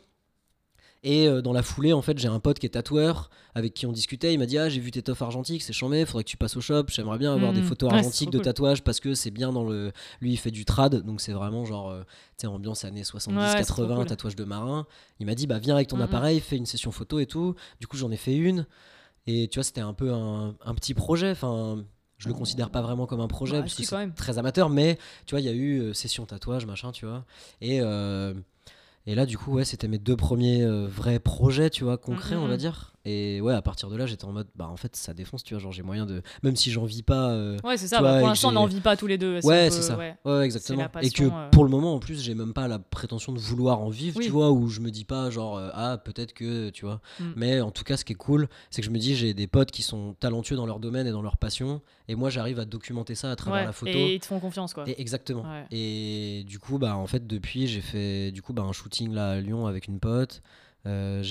[1.07, 3.85] Et euh, dans la foulée, en fait, j'ai un pote qui est tatoueur avec qui
[3.85, 4.33] on discutait.
[4.33, 6.57] Il m'a dit Ah, j'ai vu tes toffs argentiques, c'est chambé, faudrait que tu passes
[6.57, 6.85] au shop.
[6.88, 7.57] J'aimerais bien avoir Mm.
[7.57, 8.44] des photos Ouais, c'est argentiques de cool.
[8.46, 9.92] tatouage parce que c'est bien dans le.
[10.22, 13.37] Lui, il fait du trad, donc c'est vraiment genre, euh, tu sais, ambiance années 70,
[13.38, 14.07] Ouais, c'est trop 80, cool.
[14.07, 14.87] tatouage de marin.
[15.20, 16.02] Il m'a dit Bah, viens avec ton Mhm.
[16.04, 17.54] appareil, fais une session photo et tout.
[17.80, 18.66] Du coup, j'en ai fait une.
[19.26, 21.30] Et tu vois, c'était un peu un, un petit projet.
[21.33, 21.85] Enfin.
[22.18, 24.70] Je le considère pas vraiment comme un projet Bah, parce que si, c'est très amateur,
[24.70, 27.24] mais tu vois, il y a eu euh, session tatouage, machin, tu vois.
[27.61, 28.35] Et, euh,
[29.06, 32.36] et là, du coup, ouais, c'était mes deux premiers euh, vrais projets, tu vois, concrets,
[32.36, 32.58] on va mm.
[32.58, 32.94] dire.
[33.06, 35.52] Et ouais, à partir de là, j'étais en mode, bah en fait, ça défonce, tu
[35.52, 36.22] vois, genre j'ai moyen de.
[36.42, 37.32] Même si j'en vis pas.
[37.32, 38.00] euh, Ouais, c'est ça.
[38.00, 39.40] Bah, vois, et pour l'instant, on n'en vit pas tous les deux.
[39.44, 39.98] Ouais, c'est ça.
[39.98, 40.16] ouais.
[40.42, 40.84] Exactement.
[41.02, 41.50] et que passion, euh.
[41.50, 44.24] pour le moment, en plus, j'ai même pas la prétention de vouloir en vivre, Oui.
[44.24, 47.02] tu vois, où je me dis pas, genre, ah, peut-être que, tu vois.
[47.20, 47.24] Mm.
[47.36, 49.48] Mais en tout cas, ce qui est cool, c'est que je me dis, j'ai des
[49.48, 52.64] potes qui sont talentueux dans leur domaine et dans leur passion, et moi, j'arrive à
[52.64, 53.92] documenter ça à travers Ouais, la photo.
[53.92, 54.84] Et ils te font confiance, quoi.
[54.86, 55.42] Et exactement.
[55.42, 55.66] Ouais.
[55.70, 59.30] Et du coup, bah, en fait, depuis, j'ai fait du coup, bah, un shooting là
[59.30, 60.42] à Lyon avec une pote.
[60.87, 61.22] Euh,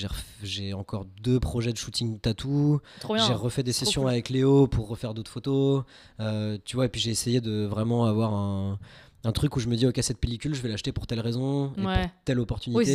[0.42, 2.20] j'ai encore deux projets de shooting
[3.14, 3.28] bien.
[3.28, 4.12] J'ai refait des Trop sessions cool.
[4.12, 5.84] avec Léo pour refaire d'autres photos.
[6.20, 8.80] Euh, tu vois, et puis j'ai essayé de vraiment avoir un,
[9.26, 11.72] un truc où je me dis, ok, cette pellicule, je vais l'acheter pour telle raison
[11.78, 12.02] et Ouais.
[12.02, 12.78] pour telle opportunité.
[12.78, 12.86] Oui,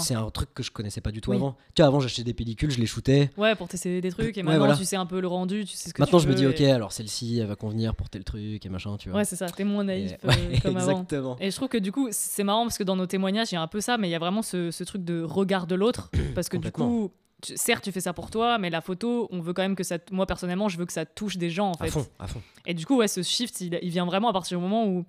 [0.00, 1.36] c'est un truc que je connaissais pas du tout Oui.
[1.36, 1.56] avant.
[1.74, 3.30] Tu vois, avant, j'achetais des pellicules, je les shootais.
[3.36, 4.36] Ouais, pour tester des trucs.
[4.36, 4.76] Et Ouais, maintenant, voilà.
[4.76, 6.46] tu sais un peu le rendu, tu sais ce que Maintenant, tu je me dis,
[6.46, 9.18] ok, et- alors celle-ci, elle va convenir pour tel truc et machin, tu vois.
[9.18, 9.46] Ouais, c'est ça.
[9.46, 10.30] T'es moins naïf Et- euh,
[10.64, 10.78] avant.
[10.78, 11.36] exactement.
[11.40, 13.58] Et je trouve que du coup, c'est marrant parce que dans nos témoignages, il y
[13.58, 15.74] a un peu ça, mais il y a vraiment ce, ce truc de regard de
[15.74, 16.10] l'autre.
[16.34, 17.10] Parce que du coup,
[17.42, 19.84] tu- certes, tu fais ça pour toi, mais la photo, on veut quand même que
[19.84, 19.98] ça.
[20.10, 21.90] Moi, personnellement, je veux que ça touche des gens, en À fait.
[21.90, 22.40] fond, à fond.
[22.66, 25.04] Et du coup, ouais, ce shift, il, il vient vraiment à partir du moment où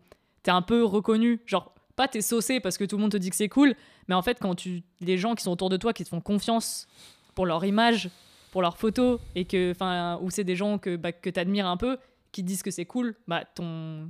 [0.46, 1.42] t'es un peu reconnu.
[1.46, 3.76] Genre, pas t'es saucé parce que tout le monde te dit que c'est cool,
[4.08, 4.84] mais en fait, quand tu.
[5.02, 6.88] Les gens qui sont autour de toi, qui te font confiance
[7.34, 8.10] pour leur image,
[8.52, 9.72] pour leurs photos, et que.
[9.72, 11.98] Enfin, ou c'est des gens que, bah, que t'admires un peu,
[12.32, 14.10] qui disent que c'est cool, bah, ton.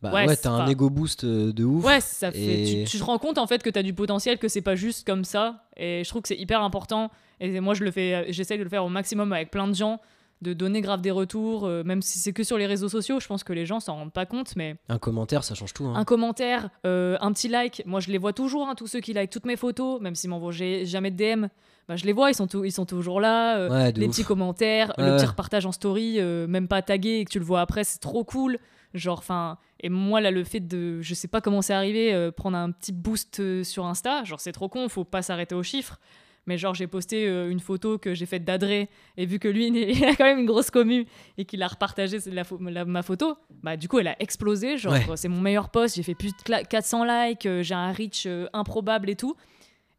[0.00, 1.84] Bah Ouais, t'as un ego boost euh, de ouf.
[1.84, 2.62] Ouais, ça fait.
[2.62, 4.74] Et- Tu, tu te rends compte en fait que t'as du potentiel, que c'est pas
[4.74, 5.64] juste comme ça.
[5.76, 7.10] Et je trouve que c'est hyper important.
[7.38, 10.00] Et moi, je le fais, j'essaye de le faire au maximum avec plein de gens,
[10.42, 13.20] de donner grave des retours, euh, même si c'est que sur les réseaux sociaux.
[13.20, 15.84] Je pense que les gens s'en rendent pas compte, mais Un commentaire, ça change tout.
[15.86, 15.94] hein.
[15.96, 17.82] un commentaire, euh, un petit like.
[17.86, 20.30] Moi, je les vois toujours, hein, tous ceux qui like toutes mes photos, même s'ils
[20.30, 21.46] m'envoient jamais de DM.
[21.88, 23.56] Bah, je les vois, ils sont, ils sont toujours là.
[23.58, 24.10] euh, Ouais, les ouf.
[24.12, 27.60] petits commentaires, le petit repartage en story, même pas tagué et que tu le vois
[27.60, 28.58] après, c'est trop cool.
[28.94, 32.56] Genre, enfin, et moi là, le fait de, je sais pas comment c'est arrivé, prendre
[32.58, 35.98] un petit boost sur Insta, genre c'est trop con, faut pas s'arrêter aux chiffres.
[36.46, 39.66] Mais genre, j'ai posté euh, une photo que j'ai faite d'Adré, et vu que lui,
[39.68, 41.06] il a quand même une grosse commu,
[41.38, 44.76] et qu'il a repartagé la, pho- la- ma photo, bah du coup, elle a explosé.
[44.76, 45.04] Genre, Ouais.
[45.16, 48.24] c'est mon meilleur post, j'ai fait plus de cla- 400 likes, euh, j'ai un reach
[48.26, 49.36] euh, improbable et tout.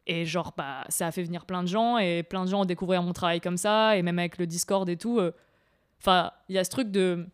[0.06, 2.66] Et genre, bah, ça a fait venir plein de gens, et plein de gens ont
[2.66, 5.22] découvert mon travail comme ça, et même avec le Discord et tout.
[6.02, 7.26] Enfin, il y a ce truc de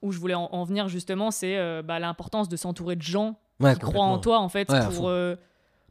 [0.00, 3.74] où je voulais en, en venir justement, c'est bah, l'importance de s'entourer de gens Ouais,
[3.74, 5.08] qui croient en toi en fait Ouais, pour,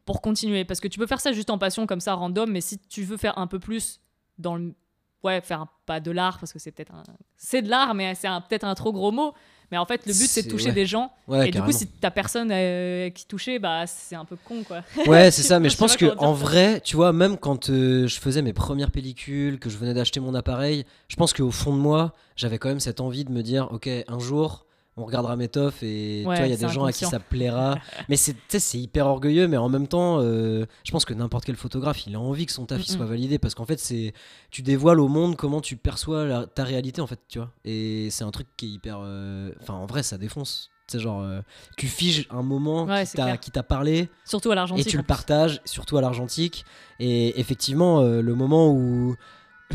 [0.04, 0.64] pour continuer.
[0.64, 3.02] Parce que tu peux faire ça juste en passion comme ça, random, mais si tu
[3.02, 4.00] veux faire un peu plus
[4.38, 4.74] dans le.
[5.22, 7.02] Ouais, faire un, pas de l'art, parce que c'est peut-être un.
[7.36, 9.34] C'est de l'art, mais c'est un- peut-être un trop gros mot.
[9.70, 10.72] Mais en fait, le but, c'est de toucher ouais.
[10.72, 11.10] des gens.
[11.26, 14.64] Ouais, et du coup, si t'as personne euh, qui touchait, bah, c'est un peu con,
[14.64, 14.82] quoi.
[15.06, 18.20] Ouais, c'est ça, mais Je pense que en vrai, tu vois, même quand euh, je
[18.20, 21.80] faisais mes premières pellicules, que je venais d'acheter mon appareil, je pense qu'au fond de
[21.80, 25.48] moi, j'avais quand même cette envie de me dire, ok, un jour, on regardera mes
[25.48, 27.78] toffs et Ouais, tu vois, il y a des gens à qui ça plaira.
[28.08, 31.56] mais c'est, tu hyper orgueilleux, mais en même temps, euh, je pense que n'importe quel
[31.56, 34.12] photographe, il a envie que son taf il soit validé parce qu'en fait, c'est,
[34.50, 37.50] tu dévoiles au monde comment tu perçois la- ta réalité en fait, tu vois.
[37.64, 40.68] Et c'est un truc qui est hyper, euh, enfin, en vrai, ça défonce.
[40.88, 41.40] C'est genre, euh,
[41.78, 43.40] tu figes un moment Ouais, qui, t'a, clair.
[43.40, 44.88] qui t'a parlé Surtout à et l'argentique.
[44.88, 46.66] tu en le partages, surtout à l'argentique.
[47.00, 49.14] Et effectivement, le moment où,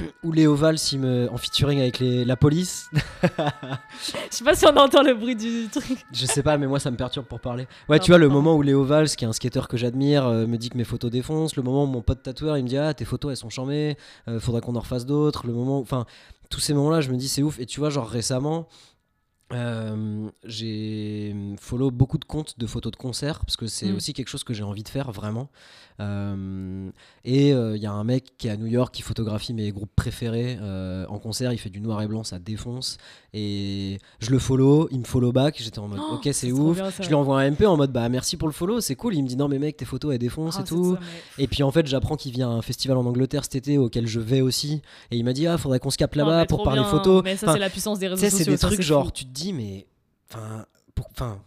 [0.23, 2.89] où Léo Valls me, en featuring avec les, la police,
[3.37, 6.05] Je sais pas si on entend le bruit du truc.
[6.11, 7.67] je sais pas, mais moi ça me perturbe pour parler.
[7.89, 10.47] Ouais, tu vois, le moment où Léo Valls, qui est un skateur que j'admire, euh,
[10.47, 11.55] me dit que mes photos défoncent.
[11.55, 13.97] Le moment où mon pote tatoueur il me dit Ah, tes photos elles sont charmées,
[14.39, 15.47] faudra qu'on en refasse d'autres.
[15.47, 16.05] Le moment, enfin,
[16.49, 17.59] tous ces moments-là, je me dis c'est ouf.
[17.59, 18.67] Et tu vois, genre récemment.
[19.53, 23.95] euh, j'ai follow beaucoup de comptes de photos de concerts parce que c'est Mm.
[23.95, 25.49] aussi quelque chose que j'ai envie de faire vraiment.
[25.99, 26.89] Euh,
[27.25, 29.91] et il y a un mec qui est à New York qui photographie mes groupes
[29.95, 31.51] préférés euh, en concert.
[31.53, 32.97] Il fait du noir et blanc, ça défonce.
[33.33, 35.55] Et je le follow, il me follow back.
[35.59, 36.75] J'étais en mode Oh, ok, c'est ouf.
[36.75, 36.89] bien.
[36.99, 39.15] Je lui envoie un MP en mode bah merci pour le follow, c'est cool.
[39.15, 40.93] Il me dit non mais mec tes photos elles défoncent Ah, et tout.
[40.95, 40.99] ça,
[41.37, 43.77] mais- Et puis en fait j'apprends qu'il vient à un festival en Angleterre cet été
[43.77, 44.81] auquel je vais aussi.
[45.11, 46.89] Et il m'a dit ah faudrait qu'on se capte Non, là-bas pour parler bien.
[46.89, 47.23] photos.
[47.23, 48.37] Mais ça, Enfin, c'est la puissance des réseaux sociaux.
[48.37, 49.11] c'est des trucs genre fou.
[49.11, 49.87] tu te dis mais
[50.31, 51.39] enfin pour- enfin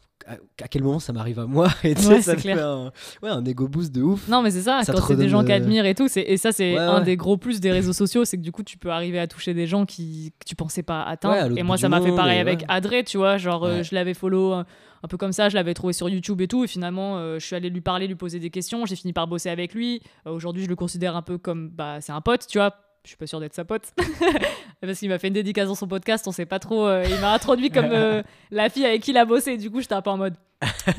[0.63, 2.57] à, quel moment ça m'arrive à moi et tu sais, Ouais, ça clair.
[2.57, 4.29] fait un, ouais, un ego boost de ouf.
[4.29, 6.09] Non, mais c'est ça, Ça quand c'est des gens euh, admirent et tout.
[6.17, 8.63] Et ça, c'est Ouais, un des gros plus des réseaux sociaux, c'est que du coup,
[8.63, 11.57] tu peux arriver à toucher des gens qui, que tu pensais pas atteindre.
[11.59, 12.65] Et moi, ça m'a fait pareil avec.
[12.69, 13.37] Adré, tu vois.
[13.39, 14.67] Genre, euh, je l'avais follow un,
[15.03, 16.65] un peu comme ça, je l'avais trouvé sur YouTube et tout.
[16.65, 18.85] Et finalement, euh, je suis allée lui parler, lui poser des questions.
[18.87, 20.03] J'ai fini par bosser avec lui.
[20.27, 21.71] Euh, Aujourd'hui, je le considère un peu comme.
[21.71, 22.75] Bah, c'est un pote, tu vois.
[23.05, 23.93] Je suis pas sûre d'être sa pote.
[24.81, 26.87] Parce qu'il m'a fait une dédicace dans son podcast, on sait pas trop.
[26.87, 29.57] euh, il m'a introduit comme euh, la fille avec qui il a bossé.
[29.57, 30.35] Du coup, j'étais un peu en mode.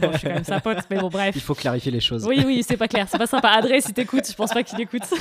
[0.02, 1.36] Bon, je suis quand même sa pote, mais bon, bref.
[1.36, 2.26] Il faut clarifier les choses.
[2.26, 3.08] Oui, oui, c'est pas clair.
[3.08, 3.50] C'est pas sympa.
[3.50, 5.04] Adré, si t'écoutes, je pense pas qu'il écoute.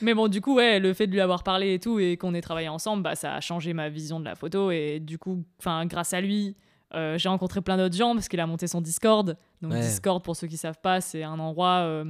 [0.00, 2.32] Mais bon, du coup, ouais, le fait de lui avoir parlé et tout, et qu'on
[2.34, 4.70] ait travaillé ensemble, bah, ça a changé ma vision de la photo.
[4.70, 5.42] Et du coup,
[5.86, 6.54] grâce à lui,
[6.94, 9.36] euh, j'ai rencontré plein d'autres gens parce qu'il a monté son Discord.
[9.60, 9.80] Donc, Ouais.
[9.80, 12.04] Discord, pour ceux qui savent pas, c'est un endroit euh,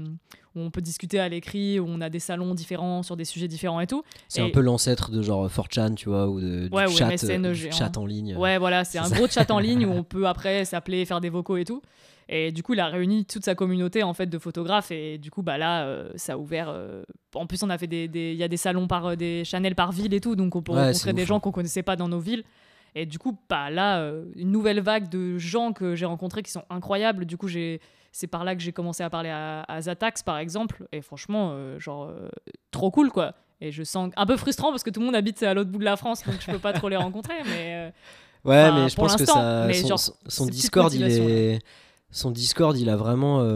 [0.58, 3.48] où on peut discuter à l'écrit, où on a des salons différents sur des sujets
[3.48, 4.02] différents et tout.
[4.28, 7.08] C'est un peu l'ancêtre de genre 4chan, tu vois, ou de, du Ouais, ou chat,
[7.10, 8.36] MSN euh, du chat en ligne.
[8.36, 9.16] Ouais, voilà, c'est un ça.
[9.16, 11.80] gros chat en ligne où on peut après s'appeler, faire des vocaux et tout.
[12.30, 15.30] Et du coup, il a réuni toute sa communauté en fait de photographes et du
[15.30, 16.68] coup, bah là, euh, ça a ouvert.
[16.68, 17.02] euh,
[17.34, 19.74] En plus, on a fait des, il y a des salons par euh, des Chanel
[19.74, 21.40] par ville et tout, donc on peut Ouais, rencontrer des ouf, gens hein.
[21.40, 22.44] qu'on connaissait pas dans nos villes.
[22.94, 24.02] Et du coup, bah là,
[24.36, 27.26] une nouvelle vague de gens que j'ai rencontrés qui sont incroyables.
[27.26, 27.80] Du coup, j'ai
[28.12, 30.86] c'est par là que j'ai commencé à parler à, à Zatax par exemple.
[30.92, 32.28] Et franchement, euh, genre euh,
[32.70, 33.34] trop cool quoi.
[33.60, 35.78] Et je sens un peu frustrant parce que tout le monde habite à l'autre bout
[35.78, 37.34] de la France, donc je peux pas trop les rencontrer.
[37.44, 37.90] Mais euh,
[38.44, 39.68] Ouais, mais je pense que ça,
[40.28, 41.58] son, genre, Discord, il est,
[42.10, 43.46] son Discord, il a vraiment,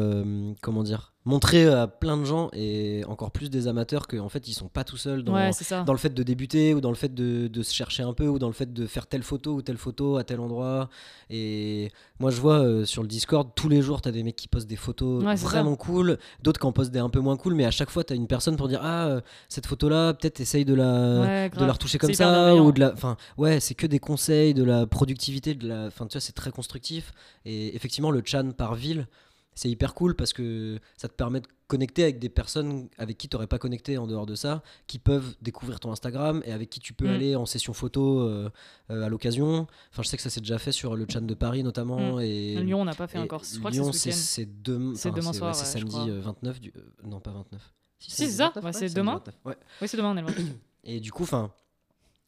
[0.61, 4.55] comment dire, montré à plein de gens et encore plus des amateurs qu'en fait, ils
[4.55, 5.51] sont pas tout seuls dans, ouais,
[5.87, 8.39] le fait de débuter ou dans le fait de, de se chercher un peu ou
[8.39, 10.89] dans le fait de faire telle photo ou telle photo à tel endroit.
[11.31, 14.37] Et moi, je vois euh, sur le Discord, tous les jours, tu as des mecs
[14.37, 17.37] qui postent des photos Ouais, vraiment cool, d'autres qui en postent des un peu moins
[17.37, 20.15] cool, mais à chaque fois, tu as une personne pour dire Ah, euh, cette photo-là,
[20.15, 23.61] peut-être essaye de la, Ouais, de la retoucher comme ça ou de la enfin ouais
[23.61, 27.13] c'est que des conseils de la productivité de la enfin tu vois c'est très constructif.
[27.45, 29.07] Et effectivement le chan par ville
[29.55, 33.29] c'est hyper cool parce que ça te permet de connecter avec des personnes avec qui
[33.29, 36.69] tu n'aurais pas connecté en dehors de ça, qui peuvent découvrir ton Instagram et avec
[36.69, 37.15] qui tu peux Mm.
[37.15, 38.51] aller en session photo euh,
[38.91, 39.67] euh, à l'occasion.
[39.91, 42.21] Enfin, je sais que ça s'est déjà fait sur le Chan de Paris notamment.
[42.21, 43.43] Et, Lyon, on n'a pas fait encore.
[43.45, 44.49] Je crois Lyon, c'est c'est ce c'est
[44.97, 46.09] C'est demain ouais, soir, c'est ouais, samedi crois.
[46.09, 46.73] euh, 29 du...
[46.77, 47.73] euh, non pas 29.
[47.99, 49.15] Si, c'est ça, bah, c'est demain.
[49.15, 49.57] 29, ouais.
[49.81, 50.53] Oui, c'est demain, on est le 28.
[50.85, 51.53] Et du coup, enfin,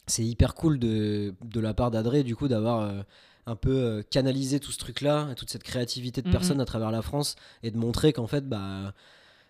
[0.07, 3.01] c'est hyper cool de, de la part d'Adré, du coup, d'avoir euh,
[3.47, 6.31] un peu euh, canalisé tout ce truc-là, toute cette créativité de Mhm.
[6.33, 8.93] personnes à travers la France, et de montrer qu'en fait, bah,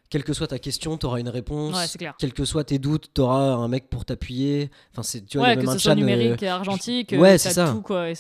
[0.10, 1.76] quelle que soit ta question, tu auras une réponse.
[1.76, 2.14] Ouais, clair.
[2.20, 4.70] Quels que soient tes doutes, tu auras un mec pour t'appuyer.
[4.92, 6.48] Enfin, c'est, tu vois, il y a Ouais, que ce un soit euh, numérique et
[6.48, 7.76] argentique, ouais, euh, c'est ça.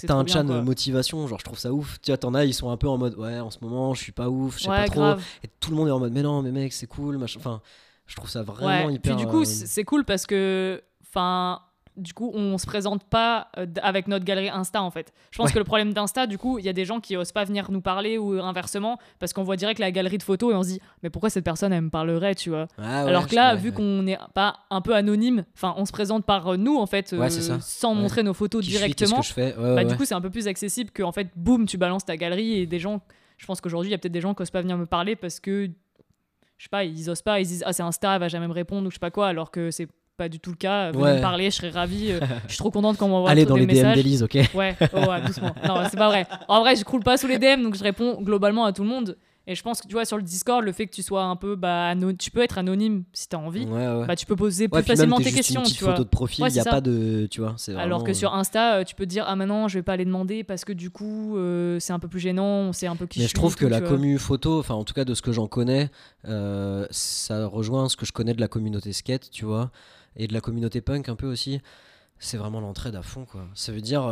[0.07, 0.55] T'as un chan quoi.
[0.55, 1.99] euh, motivation, genre je trouve ça ouf.
[2.01, 4.01] Tu vois, t'en as, ils sont un peu en mode ouais, en ce moment, je
[4.01, 4.99] suis pas ouf, je sais Ouais, pas trop.
[4.99, 5.23] grave.
[5.43, 7.39] Et tout le monde est en mode mais non, mais mec, c'est cool, machin.
[7.39, 7.61] Enfin,
[8.07, 9.15] Je trouve ça vraiment hyper.
[9.15, 11.61] Puis du coup, euh, c'est cool parce que, enfin,
[11.97, 15.13] du coup, on se présente pas euh, avec notre galerie Insta en fait.
[15.31, 15.53] Je pense Ouais.
[15.53, 17.71] que le problème d'Insta, du coup, il y a des gens qui osent pas venir
[17.71, 20.69] nous parler ou inversement parce qu'on voit direct la galerie de photos et on se
[20.69, 22.67] dit, mais pourquoi cette personne elle me parlerait, tu vois?
[22.77, 25.91] Ah ouais, Alors que là, vu qu'on n'est pas un peu anonyme, enfin, on se
[25.91, 27.59] présente par euh, nous en fait, ça.
[27.61, 29.21] sans montrer nos photos Qui je suis, directement.
[29.21, 29.55] Que je fais?
[29.57, 32.17] Bah, du coup, c'est un peu plus accessible que en fait, boum, tu balances ta
[32.17, 33.01] galerie et des gens.
[33.37, 35.15] Je pense qu'aujourd'hui, il y a peut-être des gens qui osent pas venir me parler
[35.15, 35.69] parce que,
[36.57, 38.53] je sais pas, ils osent pas, ils disent ah c'est Insta, elle va jamais me
[38.53, 39.87] répondre ou je sais pas quoi, alors que c'est
[40.18, 40.91] pas du tout le cas.
[40.91, 41.16] Venez Ouais.
[41.18, 42.11] me parler, je serais ravie.
[42.11, 44.38] euh, je suis trop contente quand on m'envoie Allez des dans les DM d'Elise, ok
[44.53, 45.53] Ouais, oh, ouais, doucement.
[45.68, 46.26] Non, c'est pas vrai.
[46.47, 48.89] En vrai, je croule pas sous les DM, donc je réponds globalement à tout le
[48.89, 49.18] monde.
[49.47, 51.35] Et je pense que tu vois, sur le Discord, le fait que tu sois un
[51.35, 51.55] peu.
[51.55, 53.65] Bah, ano- tu peux être anonyme si t'as envie.
[53.65, 54.05] Ouais, ouais.
[54.07, 55.93] Bah, tu peux poser plus Ouais, facilement t'es questions, une tu vois.
[55.93, 57.27] photo de profil, il Ouais, y a pas de.
[57.29, 59.93] Tu vois, Alors que sur Insta, euh, tu peux dire ah maintenant je vais pas
[59.93, 62.95] aller demander parce que du coup euh, c'est un peu plus gênant, on sait un
[62.95, 64.83] peu qui Mais je je trouve suis, que tout, la tu commu photo, enfin en
[64.83, 65.89] tout cas de ce que j'en connais,
[66.27, 69.69] euh, ça rejoint ce que je connais de la communauté skate, tu vois,
[70.15, 71.61] et de la communauté punk un peu aussi.
[72.17, 73.41] C'est vraiment l'entraide à fond, quoi.
[73.53, 74.03] Ça veut dire,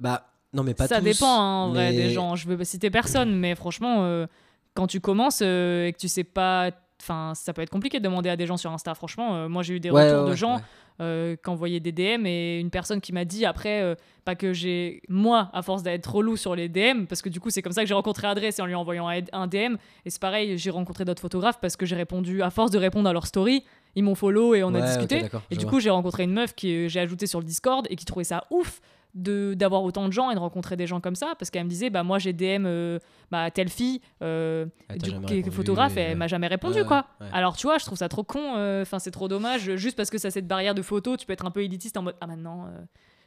[0.00, 2.36] bah non mais pas ça tous, dépend hein, en vrai des gens.
[2.36, 4.26] Je veux pas citer personne, mais franchement
[4.74, 6.70] quand tu commences euh, et que tu sais pas,
[7.00, 8.94] enfin ça peut être compliqué de demander à des gens sur Insta.
[8.94, 10.60] Franchement, euh, moi j'ai eu des Ouais, retours ouais, de gens
[11.00, 15.02] euh, qui envoyaient des DM et une personne qui m'a dit après pas que j'ai
[15.08, 17.82] moi à force d'être relou sur les DM parce que du coup c'est comme ça
[17.82, 21.04] que j'ai rencontré Adré c'est en lui envoyant un DM et c'est pareil j'ai rencontré
[21.04, 23.64] d'autres photographes parce que j'ai répondu à force de répondre à leur story
[23.96, 25.70] ils m'ont follow et on Ouais, a discuté et du vois.
[25.72, 28.44] coup j'ai rencontré une meuf que j'ai ajoutée sur le Discord et qui trouvait ça
[28.50, 28.80] ouf
[29.14, 31.68] de d'avoir autant de gens et de rencontrer des gens comme ça parce qu'elle me
[31.68, 32.98] disait bah moi j'ai DM euh,
[33.30, 37.06] bah telle fille euh, du qui est photographe et elle m'a jamais répondu Ouais, quoi
[37.20, 37.26] ouais.
[37.32, 40.10] alors tu vois je trouve ça trop con euh, enfin c'est trop dommage juste parce
[40.10, 42.16] que ça a cette barrière de photo tu peux être un peu élitiste en mode
[42.20, 42.80] ah maintenant euh,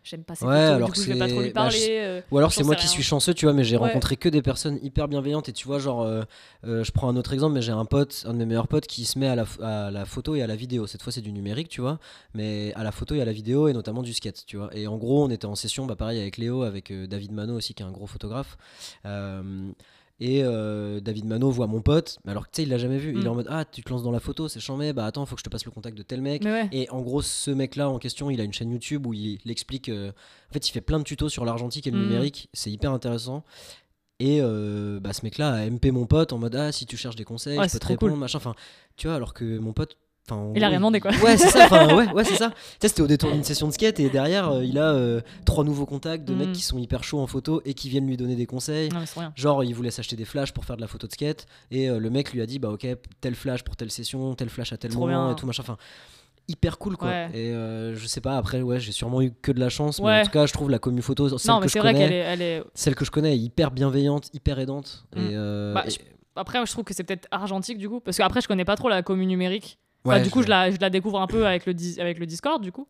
[0.10, 1.54] j'aime pas ces Ouais, photos alors du coup que je vais pas trop lui c'est-
[1.54, 3.88] bah, je- euh, Ou alors c'est moi qui suis chanceux, tu vois, mais j'ai Ouais.
[3.88, 5.50] rencontré que des personnes hyper bienveillantes.
[5.50, 6.22] Et tu vois, genre, euh,
[6.66, 8.88] euh, je prends un autre exemple, mais j'ai un pote, un de mes meilleurs potes,
[8.88, 10.88] qui se met à la, à la photo et à la vidéo.
[10.88, 12.00] Cette fois, c'est du numérique, tu vois,
[12.34, 14.70] mais à la photo et à la vidéo, et notamment du skate, tu vois.
[14.76, 17.74] Et en gros, on était en session, bah, pareil, avec Léo, avec David Mano aussi,
[17.74, 18.58] qui est un gros photographe.
[20.20, 22.98] Et euh, David Mano voit mon pote, mais alors que tu sais, il l'a jamais
[22.98, 23.12] vu.
[23.16, 23.32] Il est Mm.
[23.32, 25.42] en mode Ah, tu te lances dans la photo, c'est chambé, bah attends, faut que
[25.42, 26.44] je te passe le contact de tel mec.
[26.44, 29.40] ouais Et en gros, ce mec-là en question, il a une chaîne YouTube où il,
[29.46, 29.90] il explique.
[29.90, 30.10] euh,
[30.50, 32.04] en fait, il fait plein de tutos sur l'argentique et le Mhm.
[32.04, 32.50] numérique.
[32.54, 33.44] C'est hyper intéressant.
[34.20, 37.16] Et euh, bah, ce mec-là a MP mon pote en mode Ah, si tu cherches
[37.16, 38.20] des conseils, Ouais, je peux te répondre, cool.
[38.20, 38.38] machin.
[38.40, 38.56] Enfin,
[38.96, 39.98] tu vois, alors que mon pote.
[40.30, 41.12] Enfin, Il a rien demandé, quoi.
[41.24, 41.66] Ouais, c'est ça.
[41.66, 42.50] Enfin, ouais, ouais, c'est ça.
[42.52, 45.22] Tu sais, c'était au détour d'une session de skate et derrière, euh, il a euh,
[45.46, 46.54] trois nouveaux contacts de mecs Mhm.
[46.54, 48.90] qui sont hyper chauds en photo et qui viennent lui donner des conseils.
[48.90, 51.08] non mais c'est rien Genre, il voulait s'acheter des flashs pour faire de la photo
[51.08, 51.46] de skate.
[51.72, 52.88] Et euh, le mec lui a dit Bah, ok,
[53.22, 55.32] tel flash pour telle session, tel flash à tel Trop moment bien.
[55.34, 55.64] et tout, machin.
[55.64, 55.78] Enfin,
[56.50, 57.10] hyper cool quoi.
[57.10, 57.30] Ouais.
[57.34, 60.00] Et euh, je sais pas, après, ouais, j'ai sûrement eu que de la chance.
[60.02, 62.14] Mais en tout cas, je trouve la commu photo, celle non que je connais, qu'elle
[62.14, 65.06] est, elle est celle que je connais est hyper bienveillante, hyper aidante.
[65.16, 65.20] Mm.
[65.20, 65.98] Et, euh, Bah, et- je-
[66.38, 68.90] après je trouve que c'est peut-être argentique du coup parce qu'après je connais pas trop
[68.90, 71.74] la commune numérique ouais, du coup, je la, je la découvre un peu avec le,
[72.00, 72.88] avec le Discord, du coup.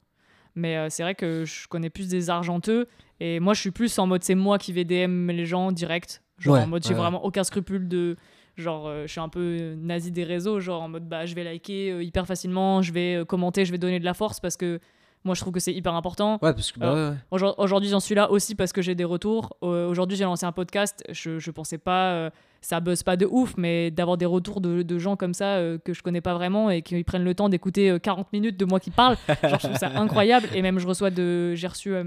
[0.55, 2.87] Mais euh, c'est vrai que je connais plus des argenteux.
[3.19, 6.23] Et moi, je suis plus en mode c'est moi qui vais DM les gens direct.
[6.39, 8.15] Genre Ouais, en mode j'ai ouais, vraiment aucun scrupule de.
[8.55, 10.59] Genre, euh, je suis un peu nazi des réseaux.
[10.59, 13.77] Genre en mode bah, je vais liker euh, hyper facilement, je vais commenter, je vais
[13.77, 14.79] donner de la force parce que
[15.27, 16.39] moi, je trouve que c'est hyper important.
[16.41, 17.15] Ouais, parce que bah, ouais, ouais.
[17.29, 19.55] Aujourd- Aujourd'hui, j'en suis là aussi parce que j'ai des retours.
[19.61, 21.03] Euh, Aujourd'hui, j'ai lancé un podcast.
[21.11, 22.29] Je, je pensais pas, euh,
[22.61, 25.77] ça buzz pas de ouf, mais d'avoir des retours de, de gens comme ça euh,
[25.77, 28.65] que je connais pas vraiment et qui prennent le temps d'écouter euh, 40 minutes de
[28.65, 30.47] moi qui parle, genre, je trouve ça incroyable.
[30.55, 31.53] Et même, je reçois de.
[31.53, 31.93] J'ai reçu.
[31.93, 32.03] euh,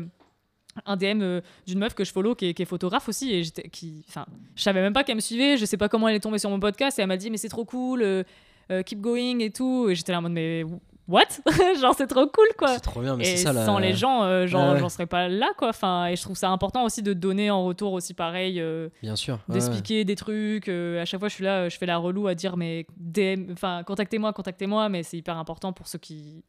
[0.87, 3.43] un DM euh, d'une meuf que je follow qui est, qui est photographe aussi et
[3.71, 6.21] qui enfin je savais même pas qu'elle me suivait je sais pas comment elle est
[6.21, 8.23] tombée sur mon podcast et elle m'a dit mais c'est trop cool euh,
[8.71, 10.63] euh, keep going et tout et j'étais là en mode mais
[11.11, 11.25] what?
[11.81, 13.67] Genre c'est trop cool quoi C'est trop bien, mais c'est ça la.
[13.67, 15.69] sans les gens, euh, genre, Ouais, j'en serais pas là, quoi.
[15.71, 19.17] Enfin, et je trouve ça important aussi de donner en retour aussi pareil, euh, Bien
[19.17, 19.35] sûr.
[19.35, 19.55] ouais, ouais.
[19.55, 20.69] d'expliquer des trucs.
[20.69, 23.53] euh, à chaque fois, je suis là, je fais la relou à dire, mais DM,
[23.53, 24.89] enfin, contactez-moi, contactez-moi.
[24.89, 26.45] Mais c'est hyper important pour ceux qui,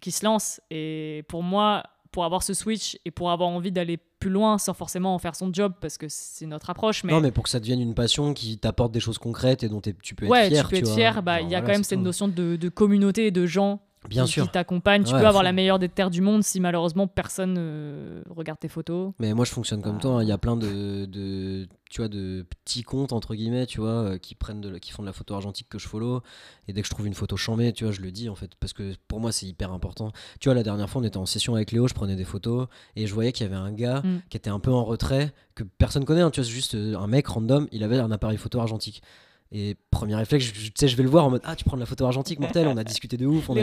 [0.00, 0.60] qui se lancent.
[0.70, 4.72] Et pour moi, pour avoir ce switch et pour avoir envie d'aller plus loin sans
[4.72, 7.04] forcément en faire son job, parce que c'est notre approche.
[7.04, 9.68] Mais, Non, mais pour que ça devienne une passion qui t'apporte des choses concrètes et
[9.68, 10.64] dont tu peux être ouais, fier.
[10.64, 10.94] tu peux être vois.
[10.94, 11.22] fier.
[11.22, 12.04] Bah, il y a voilà, quand même cette tout.
[12.04, 14.44] notion de, de communauté et de gens Bien qui, sûr.
[14.44, 15.04] qui t'accompagnent.
[15.04, 18.58] Tu Ouais, peux avoir la meilleure des terres du monde si malheureusement personne euh, regarde
[18.58, 19.12] tes photos.
[19.18, 20.02] Mais moi, je fonctionne comme Ah.
[20.02, 20.10] toi.
[20.18, 20.22] hein.
[20.22, 23.88] Il y a plein de, de, tu vois, de petits comptes entre guillemets, tu vois,
[23.90, 26.22] euh, qui prennent de, qui font de la photo argentique que je follow.
[26.66, 28.50] Et dès que je trouve une photo chambée, tu vois, je le dis en fait,
[28.60, 30.12] parce que pour moi, c'est hyper important.
[30.40, 32.68] Tu vois, la dernière fois, on était en session avec Léo, je prenais des photos
[32.96, 34.20] et je voyais qu'il y avait un gars Mm.
[34.30, 36.20] qui était un peu en retrait, que personne connaît.
[36.22, 37.66] hein, tu vois, c'est juste euh, un mec random.
[37.72, 39.02] Il avait un appareil photo argentique.
[39.50, 41.76] Et premier réflexe, je- tu sais, je vais le voir en mode Ah, tu prends
[41.78, 43.60] de la photo argentique, mortel, on a discuté de ouf, on a,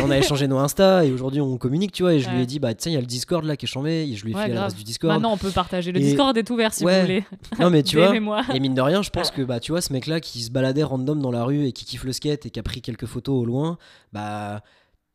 [0.00, 2.14] on échangé nos Insta et aujourd'hui on communique, tu vois.
[2.14, 3.68] Et je lui ai dit Bah, sais, il y a le Discord là qui est
[3.68, 4.54] chambé, et je lui ai Ouais, grave.
[4.54, 5.12] l'adresse du Discord.
[5.14, 5.90] Maintenant, on peut partager.
[5.90, 6.94] Le Et- Discord est ouvert si Ouais.
[7.00, 7.24] vous voulez.
[7.58, 8.14] non, mais tu vois.
[8.54, 10.50] Et mine de rien, je pense que bah tu vois ce mec là qui se
[10.52, 13.06] baladait random dans la rue et qui kiffe le skate et qui a pris quelques
[13.06, 13.78] photos au loin,
[14.12, 14.62] bah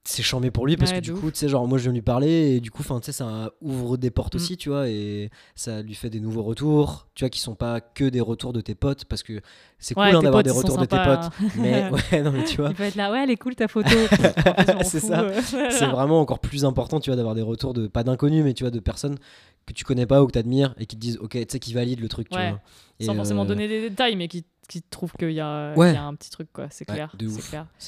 [0.03, 1.19] c'est chambé pour lui parce Ouais, que du ouf.
[1.19, 3.11] coup, tu sais genre moi je viens lui parler et du coup enfin tu sais
[3.11, 4.37] ça ouvre des portes Mm.
[4.37, 7.81] aussi, tu vois et ça lui fait des nouveaux retours, tu vois qui sont pas
[7.81, 9.41] que des retours de tes potes parce que
[9.77, 11.29] c'est cool hein, d'avoir des retours de tes potes, hein.
[11.57, 13.67] mais ouais non mais tu vois, Il peut être là, ouais, elle est cool ta
[13.67, 13.89] photo.
[14.83, 15.25] C'est ça.
[15.43, 18.63] c'est vraiment encore plus important, tu vois d'avoir des retours de pas d'inconnus mais tu
[18.63, 19.17] vois de personnes
[19.65, 21.73] que tu connais pas ou que t'admires et qui te disent OK, tu sais qui
[21.73, 22.59] valident le truc, tu vois.
[22.99, 25.87] Et, Sans forcément euh, donner des détails, mais qui, qui trouvent qu'il y, a- Ouais.
[25.87, 26.67] qu'il y a un petit truc, quoi.
[26.69, 27.13] C'est clair.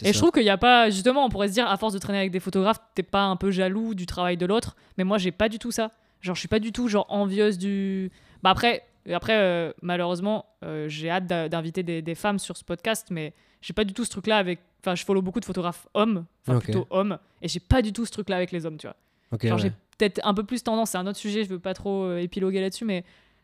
[0.03, 1.99] Et je trouve qu'il n'y a pas, justement, on pourrait se dire, à force de
[1.99, 4.76] traîner avec des photographes, t'es pas un peu jaloux du travail de l'autre.
[4.97, 5.91] Mais moi, j'ai pas du tout ça.
[6.21, 8.11] Genre, je suis pas du tout genre envieuse du.
[8.43, 13.07] Bah après, après euh, malheureusement, euh, j'ai hâte d'inviter des, des femmes sur ce podcast,
[13.11, 14.59] mais j'ai pas du tout ce truc-là avec.
[14.82, 18.05] Enfin, je follow beaucoup de photographes hommes, enfin plutôt hommes, et j'ai pas du tout
[18.05, 18.95] ce truc-là avec les hommes, tu vois.
[19.32, 19.63] Ok, Genre, ouais.
[19.63, 22.18] j'ai peut-être un peu plus tendance, c'est un autre sujet, je veux pas trop euh,
[22.18, 23.04] épiloguer là-dessus, mais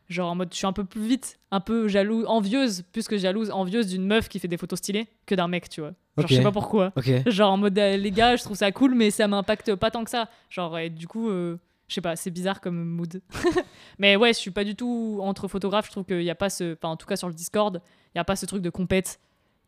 [0.10, 3.18] genre en mode, je suis un peu plus vite, un peu jaloux, envieuse, plus que
[3.18, 5.94] jalouse, envieuse d'une meuf qui fait des photos stylées que d'un mec, tu vois.
[6.18, 6.92] Genre, je sais pas pourquoi.
[7.28, 10.04] Genre en mode, euh, les gars, je trouve ça cool, mais ça m'impacte pas tant
[10.04, 10.30] que ça.
[10.50, 13.22] Genre, et du coup, euh, je sais pas, c'est bizarre comme mood.
[14.00, 16.50] mais ouais, je suis pas du tout entre photographes, je trouve qu'il y a pas
[16.50, 16.74] ce.
[16.74, 17.82] Enfin, en tout cas, sur le Discord,
[18.14, 19.20] il y a pas ce truc de compète.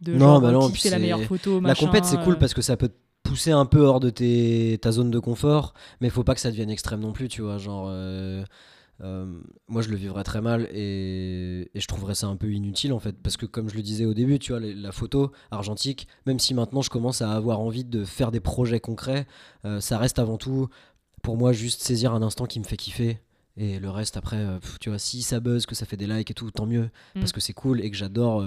[0.01, 2.39] De Non, genre, bah non, qui fait la meilleure photo, La machin, compète, c'est cool
[2.39, 2.89] parce que ça peut
[3.23, 6.49] pousser un peu hors de tes, ta zone de confort, mais faut pas que ça
[6.51, 7.57] devienne extrême non plus, tu vois.
[7.57, 8.43] Genre, euh,
[9.03, 9.25] euh,
[9.67, 12.99] moi, je le vivrais très mal et, et je trouverais ça un peu inutile en
[12.99, 16.07] fait, parce que comme je le disais au début, tu vois, les- la photo argentique,
[16.25, 19.25] même si maintenant je commence à avoir envie de faire des projets concrets,
[19.65, 20.67] euh, ça reste avant tout
[21.23, 23.19] pour moi juste saisir un instant qui me fait kiffer.
[23.57, 26.31] Et le reste après, pff, tu vois, si ça buzz, que ça fait des likes
[26.31, 27.33] et tout, tant mieux, parce Mm.
[27.33, 28.41] que c'est cool et que j'adore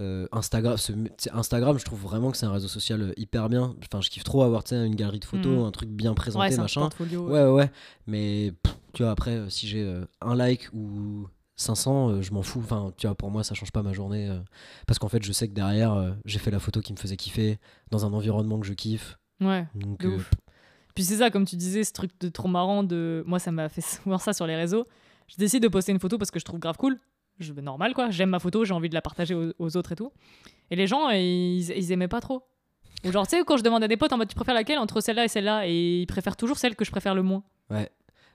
[0.00, 0.76] euh, Instagram.
[0.76, 0.92] ce-
[1.32, 3.74] Instagram, je trouve vraiment que c'est un réseau social euh, hyper bien.
[3.84, 5.64] Enfin, je kiffe trop avoir une galerie de photos, Mhm.
[5.66, 6.80] un truc bien Ouais, présenté, un machin.
[6.80, 7.26] portfolio.
[7.28, 7.70] Ouais, ouais, ouais.
[8.06, 12.32] Mais pff, tu vois, après, euh, si j'ai euh, un like ou 500, euh, je
[12.32, 12.60] m'en fous.
[12.64, 14.30] Enfin, tu vois, pour moi, ça change pas ma journée.
[14.86, 17.58] parce qu'en fait, je sais que derrière, j'ai fait la photo qui me faisait kiffer,
[17.90, 19.18] dans un environnement que je kiffe.
[19.40, 19.66] Ouais.
[19.74, 20.30] Donc, ouf.
[20.94, 23.22] Puis c'est ça, comme tu disais, ce truc de trop marrant de.
[23.26, 24.84] Moi, ça m'a fait souvent ça sur les réseaux.
[25.28, 26.98] Je décide de poster une photo parce que je trouve grave cool.
[27.40, 28.10] Je normal quoi.
[28.10, 30.12] J'aime ma photo, j'ai envie de la partager aux, aux autres et tout.
[30.70, 32.42] Et les gens, ils, ils aimaient pas trop.
[33.04, 34.78] Ou genre, tu sais, quand je demande à des potes en mode tu préfères laquelle
[34.78, 37.42] entre celle-là et celle-là, et ils préfèrent toujours celle que je préfère le moins.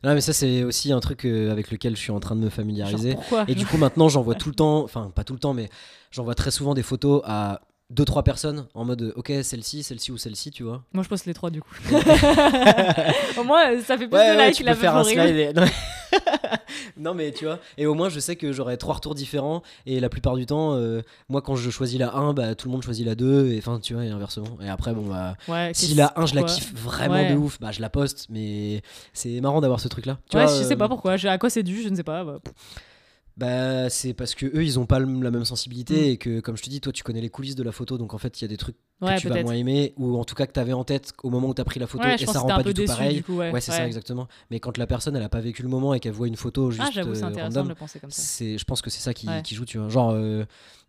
[0.03, 2.41] Non, mais ça, c'est aussi un truc euh, avec lequel je suis en train de
[2.41, 3.15] me familiariser.
[3.15, 3.45] pourquoi?
[3.47, 5.69] Et du coup, maintenant, j'envoie tout le temps, enfin, pas tout le temps, mais
[6.11, 7.61] j'envoie très souvent des photos à
[7.91, 11.25] deux trois personnes en mode ok celle-ci celle-ci ou celle-ci tu vois Moi, je poste
[11.27, 11.69] les trois du coup.
[13.37, 15.19] Au moins, ça fait plus ouais, de ouais, likes tu la peux faire un slide
[15.35, 15.53] et-
[16.97, 17.13] non.
[17.13, 20.07] mais tu vois et au moins je sais que j'aurai trois retours différents et la
[20.07, 23.05] plupart du temps euh, moi quand je choisis la 1 bah tout le monde choisit
[23.05, 26.13] la 2 et enfin tu vois et inversement et après bon bah Ouais, si la
[26.15, 28.81] 1 je la kiffe vraiment de ouf bah je la poste mais
[29.13, 31.13] c'est marrant d'avoir ce truc là tu Ouais, vois, je sais euh, pas pourquoi.
[31.13, 32.23] À quoi c'est dû, je ne sais pas.
[32.23, 32.39] bah.
[33.37, 36.11] Bah, c'est parce que eux, ils ont pas la même sensibilité Mm.
[36.11, 38.13] et que, comme je te dis, toi, tu connais les coulisses de la photo, donc
[38.13, 40.23] en fait, il y a des trucs que Ouais, tu vas moins aimer ou en
[40.23, 42.05] tout cas que tu avais en tête au moment où tu as pris la photo
[42.07, 43.15] Ouais, et ça rend pas du tout déçu pareil.
[43.17, 43.35] du coup.
[43.37, 44.29] Ouais, Ouais, c'est ça exactement.
[44.51, 46.71] Mais quand la personne, elle a pas vécu le moment et qu'elle voit une photo
[46.71, 48.21] juste Ah, euh, intéressant de random, le penser comme ça.
[48.21, 49.89] c'est, je pense que c'est ça qui joue, tu vois.
[49.89, 50.45] Genre, euh,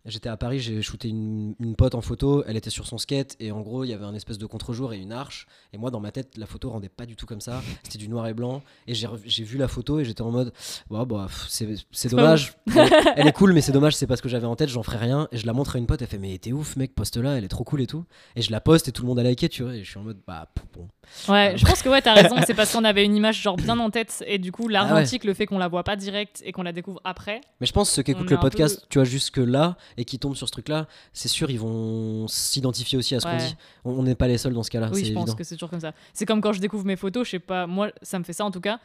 [0.07, 3.35] j'étais à Paris, j'ai shooté une, une pote en photo, elle était sur son skate
[3.39, 5.47] et en gros, il y avait un espèce de contre-jour et une arche.
[5.73, 7.61] Et moi, dans ma tête, la photo rendait pas du tout comme ça.
[7.83, 8.61] C'était du noir et blanc.
[8.87, 10.53] Et j'ai, vu la photo et j'étais en mode,
[10.89, 12.53] bah, bah, c'est, dommage.
[12.75, 14.83] Elle, elle est cool, mais c'est dommage, c'est pas ce que j'avais en tête, j'en
[14.83, 15.27] ferai rien.
[15.31, 17.37] Et je la montre à une pote, elle fait, mais t'es ouf, mec, poste là,
[17.37, 18.05] elle est trop cool et tout.
[18.35, 19.75] Et je la poste et tout le monde a liké, tu vois.
[19.75, 20.87] Et je suis en mode, bah, bon.
[21.29, 22.35] Ouais, je pense que ouais, t'as raison.
[22.45, 25.23] C'est parce qu'on avait une image genre bien en tête et du Ah coup l'argentique,
[25.23, 27.41] le fait qu'on la voit pas direct et qu'on la découvre après.
[27.59, 30.19] Mais je pense que ceux qui écoutent le podcast, tu vois, jusque là, et qui
[30.19, 33.55] tombent sur ce truc-là, c'est sûr, ils vont s'identifier aussi à ce qu'on dit.
[33.83, 35.79] On n'est pas les seuls dans ce cas-là, oui, je pense que c'est toujours comme
[35.79, 35.93] ça.
[36.13, 38.45] C'est comme quand je découvre mes photos, je sais pas, moi ça me fait ça
[38.45, 38.79] en tout cas.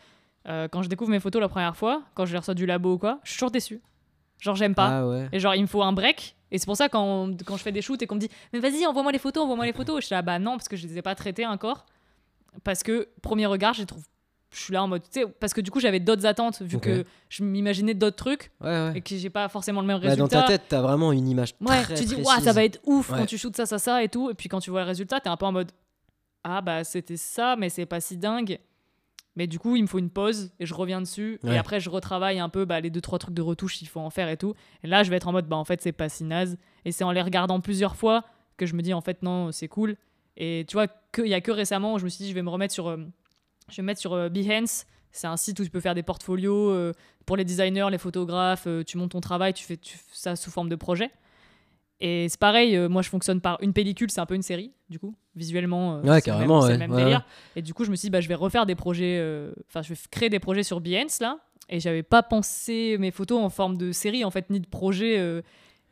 [0.48, 2.94] Euh, quand je découvre mes photos la première fois, quand je les reçois du labo
[2.94, 3.80] ou quoi, je suis toujours déçue.
[4.40, 4.98] Genre j'aime pas.
[4.98, 5.28] Ah ouais.
[5.32, 6.34] Et genre, il me faut un break.
[6.50, 8.58] Et c'est pour ça, quand, quand je fais des shoots et qu'on me dit, mais
[8.58, 10.00] vas-y, envoie-moi les photos, envoie-moi les photos.
[10.00, 11.86] Je suis là, bah non, parce que je les ai pas traitées encore.
[12.64, 14.02] Parce que, premier regard, je trouve.
[14.52, 16.78] Je suis là en mode, tu sais, parce que du coup, j'avais d'autres attentes, vu
[16.78, 18.92] que je m'imaginais d'autres trucs Ouais, ouais.
[18.96, 20.42] et que j'ai pas forcément le même Bah, dans résultat.
[20.42, 23.10] ta tête, t'as vraiment une image ouais, très tu dis, waouh, ça va être ouf
[23.10, 23.18] Ouais.
[23.20, 24.28] quand tu shootes ça, ça, ça et tout.
[24.30, 25.72] Et puis quand tu vois le résultat, t'es un peu en mode,
[26.44, 28.58] ah bah c'était ça, mais c'est pas si dingue.
[29.36, 31.40] Mais du coup, il me faut une pause et je reviens dessus.
[31.42, 31.54] Ouais.
[31.54, 34.00] Et après, je retravaille un peu bah, les deux, trois trucs de retouche, il faut
[34.00, 34.52] en faire et tout.
[34.84, 36.58] Et là, je vais être en mode, bah en fait, c'est pas si naze.
[36.84, 38.24] Et c'est en les regardant plusieurs fois
[38.58, 39.96] que je me dis, en fait, non, c'est cool.
[40.36, 40.86] Et tu vois,
[41.18, 42.88] il y a que récemment où je me suis dit, je vais me remettre sur.
[42.88, 42.98] euh,
[43.70, 44.86] je vais me mettre sur euh, Behance.
[45.10, 46.92] C'est un site où tu peux faire des portfolios euh,
[47.26, 48.66] pour les designers, les photographes.
[48.66, 51.10] euh, tu montes ton travail, tu fais tu- ça sous forme de projet.
[52.00, 54.72] Et c'est pareil, euh, moi je fonctionne par une pellicule, c'est un peu une série,
[54.88, 55.98] du coup, visuellement.
[55.98, 57.24] euh, Ouais, carrément, même- c'est ouais, le même ouais, délire.
[57.54, 59.82] Et du coup, je me suis dit, bah, je vais refaire des projets, euh, enfin,
[59.82, 61.38] je vais créer des projets sur Behance, là.
[61.68, 65.16] Et j'avais pas pensé mes photos en forme de série, en fait, ni de projet.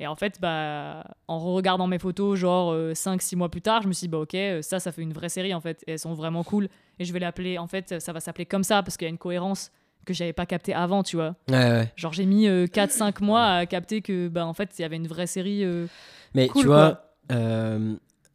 [0.01, 0.05] Euh.
[0.05, 3.93] et en fait, bah, en regardant mes photos, genre 5-6 mois plus tard, je me
[3.93, 5.83] suis dit, bah, ok, euh, ça, ça fait une vraie série, en fait.
[5.87, 6.69] Et elles sont vraiment cool.
[6.99, 9.11] Et je vais l'appeler, en fait, ça va s'appeler comme ça, parce qu'il y a
[9.11, 9.71] une cohérence
[10.07, 11.35] que j'avais pas captée avant, tu vois.
[11.49, 11.93] Ouais, ouais.
[11.97, 15.07] Genre, j'ai mis 4-5 mois à capter que, bah, en fait, il y avait une
[15.07, 15.65] vraie série.
[15.65, 15.87] euh,
[16.35, 17.95] Mais Cool, tu vois, euh,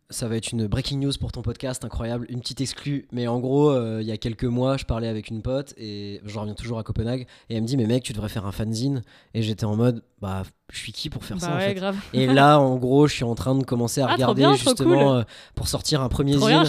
[0.10, 2.26] ça va être une breaking news pour ton podcast, incroyable.
[2.30, 3.08] Une petite exclue.
[3.12, 6.22] Mais en gros, euh, il y a quelques mois, je parlais avec une pote et
[6.24, 7.26] je reviens toujours à Copenhague.
[7.50, 9.02] Et elle me dit, mais mec, tu devrais faire un fanzine.
[9.34, 11.74] Et j'étais en mode, bah, je suis qui pour faire ça Bah en ouais, fait
[11.74, 11.98] grave.
[12.14, 15.08] Et là, en gros, je suis en train de commencer à Ah, regarder bien, justement
[15.10, 15.18] cool.
[15.20, 15.24] euh,
[15.56, 16.64] pour sortir un premier Trop zine.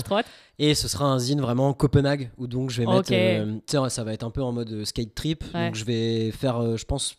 [0.58, 3.10] Et ce sera un zine vraiment Copenhague où donc je vais mettre.
[3.12, 5.44] Euh, ça va être un peu en mode euh, skate trip.
[5.54, 5.66] Ouais.
[5.66, 7.16] Donc je vais faire, je pense,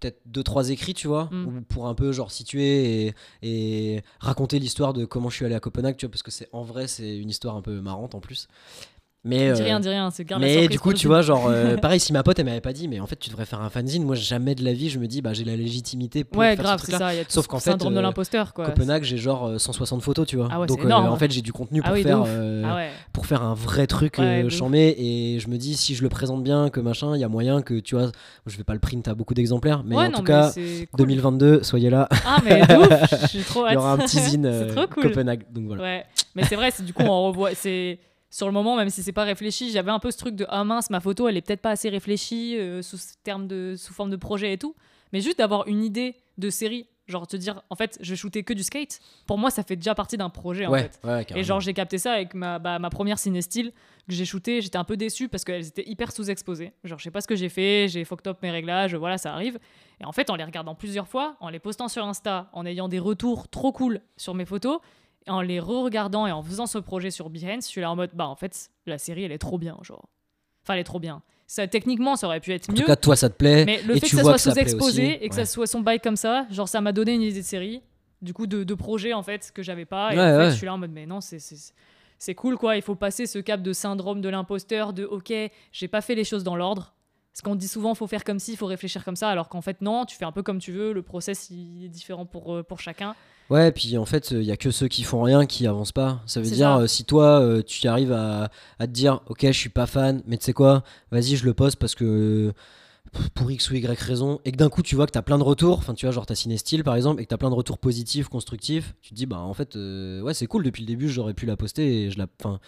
[0.00, 1.46] peut-être deux trois écrits, tu vois, Mm.
[1.46, 5.54] ou pour un peu genre situer et, et raconter l'histoire de comment je suis allé
[5.54, 8.14] à Copenhague, tu vois, parce que c'est en vrai c'est une histoire un peu marrante
[8.14, 8.48] en plus.
[9.22, 12.00] Mais Dis euh, rien, dis rien, c'est mais du coup, tu vois, genre, euh, pareil,
[12.00, 14.02] si ma pote elle m'avait pas dit, mais en fait, tu devrais faire un fanzine,
[14.02, 16.64] moi jamais de la vie, je me dis, bah j'ai la légitimité pour Ouais, faire
[16.64, 17.08] grave, ce c'est truc-là.
[17.10, 17.14] ça.
[17.14, 18.64] Y a Sauf qu'en fait, syndrome de euh, l'imposteur, quoi.
[18.64, 20.48] Copenhague, j'ai genre euh, 160 photos, tu vois.
[20.50, 22.90] Ah ouais, Donc en fait, j'ai du contenu Ah pour oui, faire euh, Ah ouais.
[23.12, 26.42] pour faire un vrai truc euh, chambé et je me dis si je le présente
[26.42, 28.10] bien que machin, il y a moyen que tu vois,
[28.46, 30.48] je vais pas le print à beaucoup d'exemplaires, mais ouais, en non, tout mais cas
[30.50, 30.96] c'est cool.
[30.98, 32.88] 2022, soyez là, Ah, mais ouf,
[33.30, 33.72] j'ai trop hâte.
[33.72, 34.86] il y aura un petit zine euh, trop.
[34.86, 35.42] Copenhague.
[35.52, 35.82] Donc voilà.
[35.82, 36.04] Ouais,
[36.34, 37.50] mais c'est vrai, du coup on revoit.
[37.54, 37.98] C'est
[38.30, 40.62] sur le moment, même si c'est pas réfléchi, j'avais un peu ce truc de ah
[40.64, 43.92] mince, ma photo elle est peut-être pas assez réfléchie euh, sous ce terme de sous
[43.92, 44.74] forme de projet et tout.
[45.12, 48.52] Mais juste d'avoir une idée de série, genre te dire en fait je shootais que
[48.52, 49.00] du skate.
[49.26, 51.08] Pour moi, ça fait déjà partie d'un projet en ouais, fait.
[51.08, 53.72] ouais, Et genre j'ai capté ça avec ma, bah, ma première ciné-style
[54.08, 56.72] que j'ai shooté, j'étais un peu déçue parce qu'elles étaient hyper sous-exposées.
[56.84, 59.32] Genre je sais pas ce que j'ai fait, j'ai fucked up mes réglages, voilà ça
[59.32, 59.58] arrive.
[60.00, 62.86] Et en fait en les regardant plusieurs fois, en les postant sur Insta, en ayant
[62.86, 64.78] des retours trop cool sur mes photos,
[65.30, 68.10] en les re-regardant et en faisant ce projet sur Behance, je suis là en mode
[68.14, 70.08] bah en fait la série elle est trop bien genre.
[70.62, 71.22] Enfin elle est trop bien.
[71.46, 72.80] Ça, techniquement ça aurait pu être en mieux.
[72.80, 74.52] tout cas, toi ça te plaît Mais le et fait tu que ça vois soit
[74.52, 75.44] sous-exposé et que Ouais.
[75.44, 77.82] ça soit son bail comme ça, genre ça m'a donné une idée de série,
[78.22, 80.12] du coup de, de projet en fait que j'avais pas.
[80.12, 80.50] Et Ouais, en fait, ouais.
[80.50, 81.72] je suis là en mode mais non, c'est c'est-
[82.18, 82.76] c'est cool quoi.
[82.76, 85.32] Il faut passer ce cap de syndrome de l'imposteur, de ok,
[85.72, 86.94] j'ai pas fait les choses dans l'ordre.
[87.32, 89.80] Parce qu'on dit souvent faut faire comme ci, faut réfléchir comme ça, alors qu'en fait
[89.80, 90.92] non, tu fais un peu comme tu veux.
[90.92, 93.14] Le process il est différent pour euh, pour chacun.
[93.50, 96.22] Ouais, puis en fait, il y a que ceux qui font rien qui avancent pas.
[96.26, 96.78] Ça veut dire, ça.
[96.78, 100.22] euh, si toi, euh, tu arrives à, à te dire, ok, je suis pas fan,
[100.26, 102.52] mais tu sais quoi, vas-y, je le poste parce que
[103.34, 105.42] pour X ou Y raison, et que d'un coup, tu vois que t'as plein de
[105.42, 107.56] retours, enfin, tu vois, genre t'as Ciné Style par exemple, et que t'as plein de
[107.56, 110.86] retours positifs, constructifs, tu te dis, bah en fait, euh, ouais, c'est cool, depuis le
[110.86, 112.26] début, j'aurais pu la poster et je la.
[112.40, 112.60] Enfin,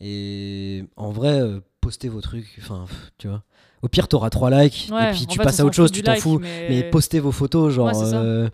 [0.00, 2.86] et en vrai, euh, postez vos trucs, enfin,
[3.18, 3.42] tu vois.
[3.82, 6.12] Au pire, t'auras 3 likes, Ouais, et puis tu passes à autre chose, tu t'en
[6.12, 6.38] like, fous.
[6.38, 8.48] mais- Mais postez vos photos, genre Ouais,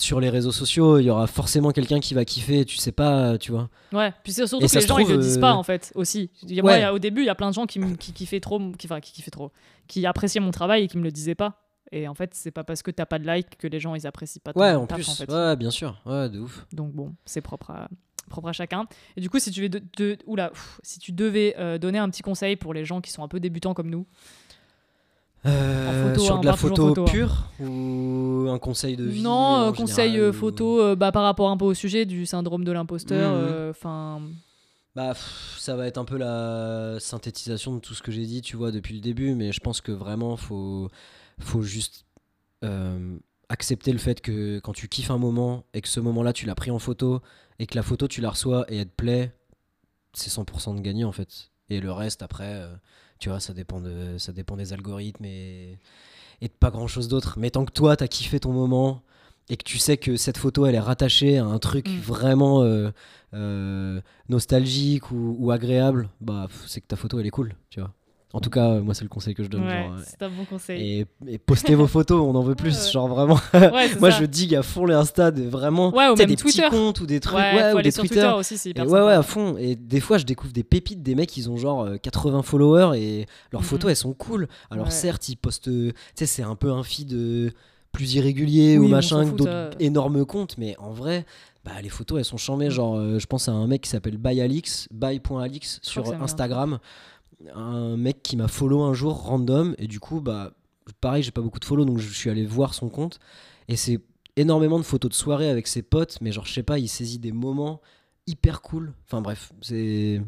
[0.00, 3.38] sur les réseaux sociaux, il y aura forcément quelqu'un qui va kiffer, tu sais pas,
[3.38, 3.68] tu vois.
[3.92, 5.92] Ouais, puis c'est surtout Et que les gens ils le disent euh, pas en fait
[5.94, 6.30] aussi.
[6.42, 6.78] Moi, Ouais.
[6.78, 8.40] il y a- au début, il y a plein de gens qui, me- qui kiffaient
[8.40, 9.52] trop, qui, enfin, qui kiffaient trop,
[9.86, 11.62] qui appréciaient mon travail et qui me le disaient pas.
[11.92, 14.06] Et en fait, c'est pas parce que t'as pas de like que les gens ils
[14.06, 15.30] apprécient pas ton Ouais, en taf, plus, en fait.
[15.32, 16.66] ouais, bien sûr, ouais, de ouf.
[16.72, 17.88] Donc bon, c'est propre à,
[18.28, 18.86] propre à chacun.
[19.16, 21.98] Et du coup, si tu, veux de, de- oula, pff, si tu devais euh, donner
[21.98, 24.06] un petit conseil pour les gens qui sont un peu débutants comme nous,
[25.46, 27.04] Euh, photo, sur hein, de la photo, hein.
[27.06, 31.22] pure ou un conseil de vie non, euh, conseil général, euh, ou- photo bah, par
[31.22, 33.70] rapport un peu au sujet du syndrome de l'imposteur, Mhm.
[33.70, 34.20] enfin.
[34.94, 35.14] Bah,
[35.56, 38.70] ça va être un peu la synthétisation de tout ce que j'ai dit, tu vois,
[38.72, 40.88] depuis le début, mais je pense que vraiment, faut,
[41.38, 42.04] faut juste
[42.64, 43.16] euh,
[43.48, 46.54] accepter le fait que quand tu kiffes un moment et que ce moment-là, tu l'as
[46.54, 47.20] pris en photo
[47.58, 49.32] et que la photo, tu la reçois et elle te plaît,
[50.12, 51.50] c'est 100% de gagné en fait.
[51.70, 52.68] Et le reste, après, euh,
[53.18, 55.78] tu vois, ça dépend, de, ça dépend des algorithmes et,
[56.40, 57.38] et de pas grand-chose d'autre.
[57.38, 59.02] Mais tant que toi, t'as kiffé ton moment
[59.48, 61.98] et que tu sais que cette photo, elle est rattachée à un truc Mm.
[62.00, 62.90] vraiment euh,
[63.34, 67.92] euh, nostalgique ou, ou agréable, bah, c'est que ta photo, elle est cool, tu vois.
[68.32, 69.64] En tout cas, euh, moi, c'est le conseil que je donne.
[69.66, 71.00] Ouais, euh, c'est un bon conseil.
[71.00, 72.90] et, et postez vos photos, on en veut plus, Ouais, ouais.
[72.92, 73.40] genre vraiment.
[73.52, 74.20] Ouais, Moi, ça.
[74.20, 75.90] je digue à fond les Insta de vraiment.
[75.92, 76.62] Ouais, ou même des Twitter.
[76.62, 77.36] petits comptes ou des trucs.
[77.36, 78.20] Ouais, ouais, ou des sur Twitter.
[78.20, 79.06] Twitter aussi, c'est Et hyper ouais, sympa.
[79.06, 79.56] ouais, à fond.
[79.58, 82.96] Et des fois, je découvre des pépites, des mecs, ils ont genre euh, 80 followers
[83.00, 83.66] et leurs Mhm.
[83.66, 84.46] photos, elles sont cool.
[84.70, 84.90] Alors, Ouais.
[84.92, 85.66] certes, ils postent.
[85.68, 87.50] euh, Tu sais, c'est un peu un feed euh,
[87.90, 91.26] plus irrégulier Oui, ou machin que d'autres énormes comptes, mais en vrai.
[91.64, 92.70] Bah, les photos elles sont chambées Mm.
[92.70, 96.10] genre euh, je pense à un mec qui s'appelle byalix by.alix sur dit
[97.54, 100.52] un mec qui m'a follow un jour random et du coup bah
[101.00, 103.18] pareil j'ai pas beaucoup de follow donc je suis allé voir son compte
[103.68, 104.00] et c'est
[104.36, 107.18] énormément de photos de soirée avec ses potes mais genre je sais pas il saisit
[107.18, 107.80] des moments
[108.26, 110.20] hyper cool enfin bref c'est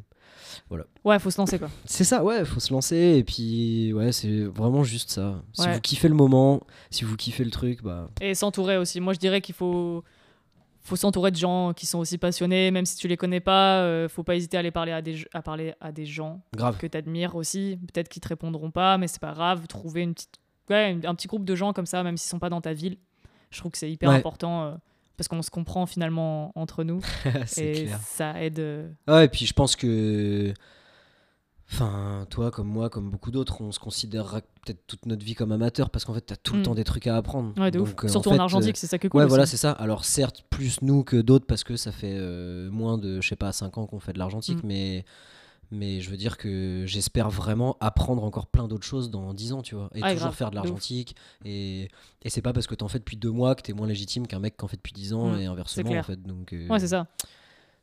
[1.04, 1.70] Ouais, faut se lancer quoi.
[1.84, 5.42] C'est ça, ouais, faut se lancer et puis ouais, c'est vraiment juste ça.
[5.52, 6.60] Si vous kiffez le moment,
[6.90, 9.00] si vous kiffez le truc, bah Et s'entourer aussi.
[9.00, 10.04] Moi, je dirais qu'il faut,
[10.84, 13.80] faut s'entourer de gens qui sont aussi passionnés, même si tu les connais pas.
[13.82, 16.76] euh, faut pas hésiter à aller parler à des, à parler à des gens grave.
[16.78, 17.78] que tu admires aussi.
[17.92, 19.66] Peut-être qu'ils te répondront pas, mais c'est pas grave.
[19.68, 22.50] Trouver une petite, ouais, un petit groupe de gens comme ça, même s'ils sont pas
[22.50, 22.96] dans ta ville.
[23.50, 24.16] Je trouve que c'est hyper Ouais.
[24.16, 24.74] important euh,
[25.16, 27.00] parce qu'on se comprend finalement entre nous
[27.58, 27.98] et clair.
[28.02, 28.58] ça aide.
[28.58, 30.52] euh, Ouais, et puis je pense que.
[31.72, 35.52] Enfin, toi, comme moi, comme beaucoup d'autres, on se considérera peut-être toute notre vie comme
[35.52, 36.64] amateur parce qu'en fait, t'as tout le Mm.
[36.64, 37.58] temps des trucs à apprendre.
[37.58, 37.94] Ouais, de ouf.
[38.04, 39.18] Euh, Surtout en en, fait, argentique, c'est ça que cool.
[39.18, 39.28] Ouais, aussi.
[39.30, 39.72] voilà, c'est ça.
[39.72, 43.36] Alors, certes, plus nous que d'autres parce que ça fait euh, moins de, je sais
[43.36, 44.66] pas, 5 ans qu'on fait de l'argentique, Mm.
[44.66, 45.04] mais.
[45.74, 49.62] Mais je veux dire que j'espère vraiment apprendre encore plein d'autres choses dans 10 ans,
[49.62, 49.88] tu vois.
[49.94, 51.16] Et Ouais, toujours grave, faire de l'argentique.
[51.46, 51.88] Et,
[52.22, 54.38] et c'est pas parce que t'en fais depuis deux mois que t'es moins légitime qu'un
[54.38, 56.22] mec qui en fait depuis 10 ans Mm, et inversement, en fait.
[56.22, 57.06] Donc, euh, Ouais, c'est ça.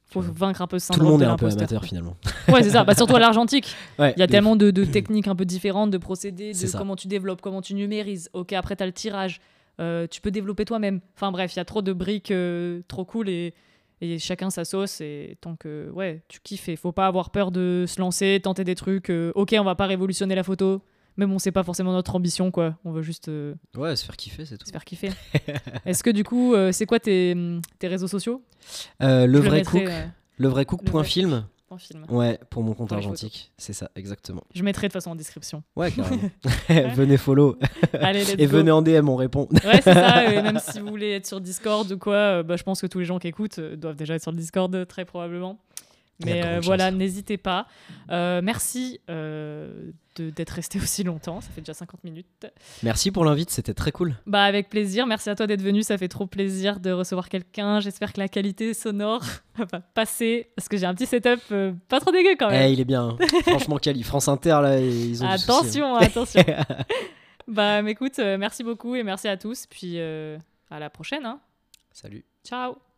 [0.09, 2.15] Faut vaincre un peu ce Tout le syndrome monde de est un peu amateur finalement.
[2.47, 2.83] Ouais, c'est ça.
[2.83, 3.75] Bah, surtout à l'argentique.
[3.99, 6.77] Ouais, Il y a tellement de, de techniques un peu différentes, de procédés, de ça.
[6.79, 8.29] comment tu développes, comment tu numérises.
[8.33, 9.39] Ok, après, tu as le tirage.
[9.79, 10.99] Euh, tu peux développer toi-même.
[11.15, 13.53] Enfin bref, il y a trop de briques euh, trop cool et,
[14.01, 14.99] et chacun sa sauce.
[14.99, 18.63] Et tant que ouais, tu kiffes, et faut pas avoir peur de se lancer, tenter
[18.63, 19.09] des trucs.
[19.09, 20.81] euh, ok, on va pas révolutionner la photo,
[21.19, 22.77] mais bon, c'est pas forcément notre ambition, quoi.
[22.85, 24.65] On veut juste euh, Ouais, se faire kiffer, c'est tout.
[24.65, 25.09] se faire kiffer.
[25.85, 27.35] Est-ce que du coup, euh, c'est quoi tes,
[27.77, 28.41] tes réseaux sociaux?
[29.03, 29.91] Euh, le Je vrai mettrai, cook,
[30.37, 31.43] le vrai cook le point vrai film.
[32.09, 34.43] Ouais, pour mon compte argentique, c'est ça, exactement.
[34.55, 35.61] Je mettrai de toute façon en description.
[35.75, 36.31] Ouais, carrément.
[36.95, 37.59] venez follow
[37.93, 38.57] Allez, et go.
[38.57, 39.47] venez en DM, on répond.
[39.51, 40.33] Ouais, c'est ça.
[40.33, 42.99] Et même si vous voulez être sur Discord ou quoi, bah, je pense que tous
[42.99, 45.59] les gens qui écoutent doivent déjà être sur le Discord, très probablement.
[46.25, 47.65] Mais euh, voilà, n'hésitez pas.
[48.11, 51.39] Euh, merci euh, d'être resté aussi longtemps.
[51.39, 52.45] Ça fait déjà 50 minutes.
[52.83, 54.15] Merci pour l'invite, c'était très cool.
[54.25, 55.07] Bah, avec plaisir.
[55.07, 55.81] Merci à toi d'être venu.
[55.81, 57.79] Ça fait trop plaisir de recevoir quelqu'un.
[57.79, 59.23] J'espère que la qualité sonore
[59.71, 60.49] va passer.
[60.57, 62.73] Parce que j'ai un petit setup euh, pas trop dégueu quand Eh, même.
[62.73, 63.09] il est bien.
[63.09, 63.17] hein.
[63.47, 65.93] Franchement, Cali, France Inter, là, ils ont du souci, hein.
[65.93, 66.43] attention, attention.
[67.47, 69.67] bah, écoute, merci beaucoup et merci à tous.
[69.69, 71.25] Puis à la prochaine.
[71.25, 71.39] hein.
[71.93, 72.25] Salut.
[72.43, 72.88] Ciao.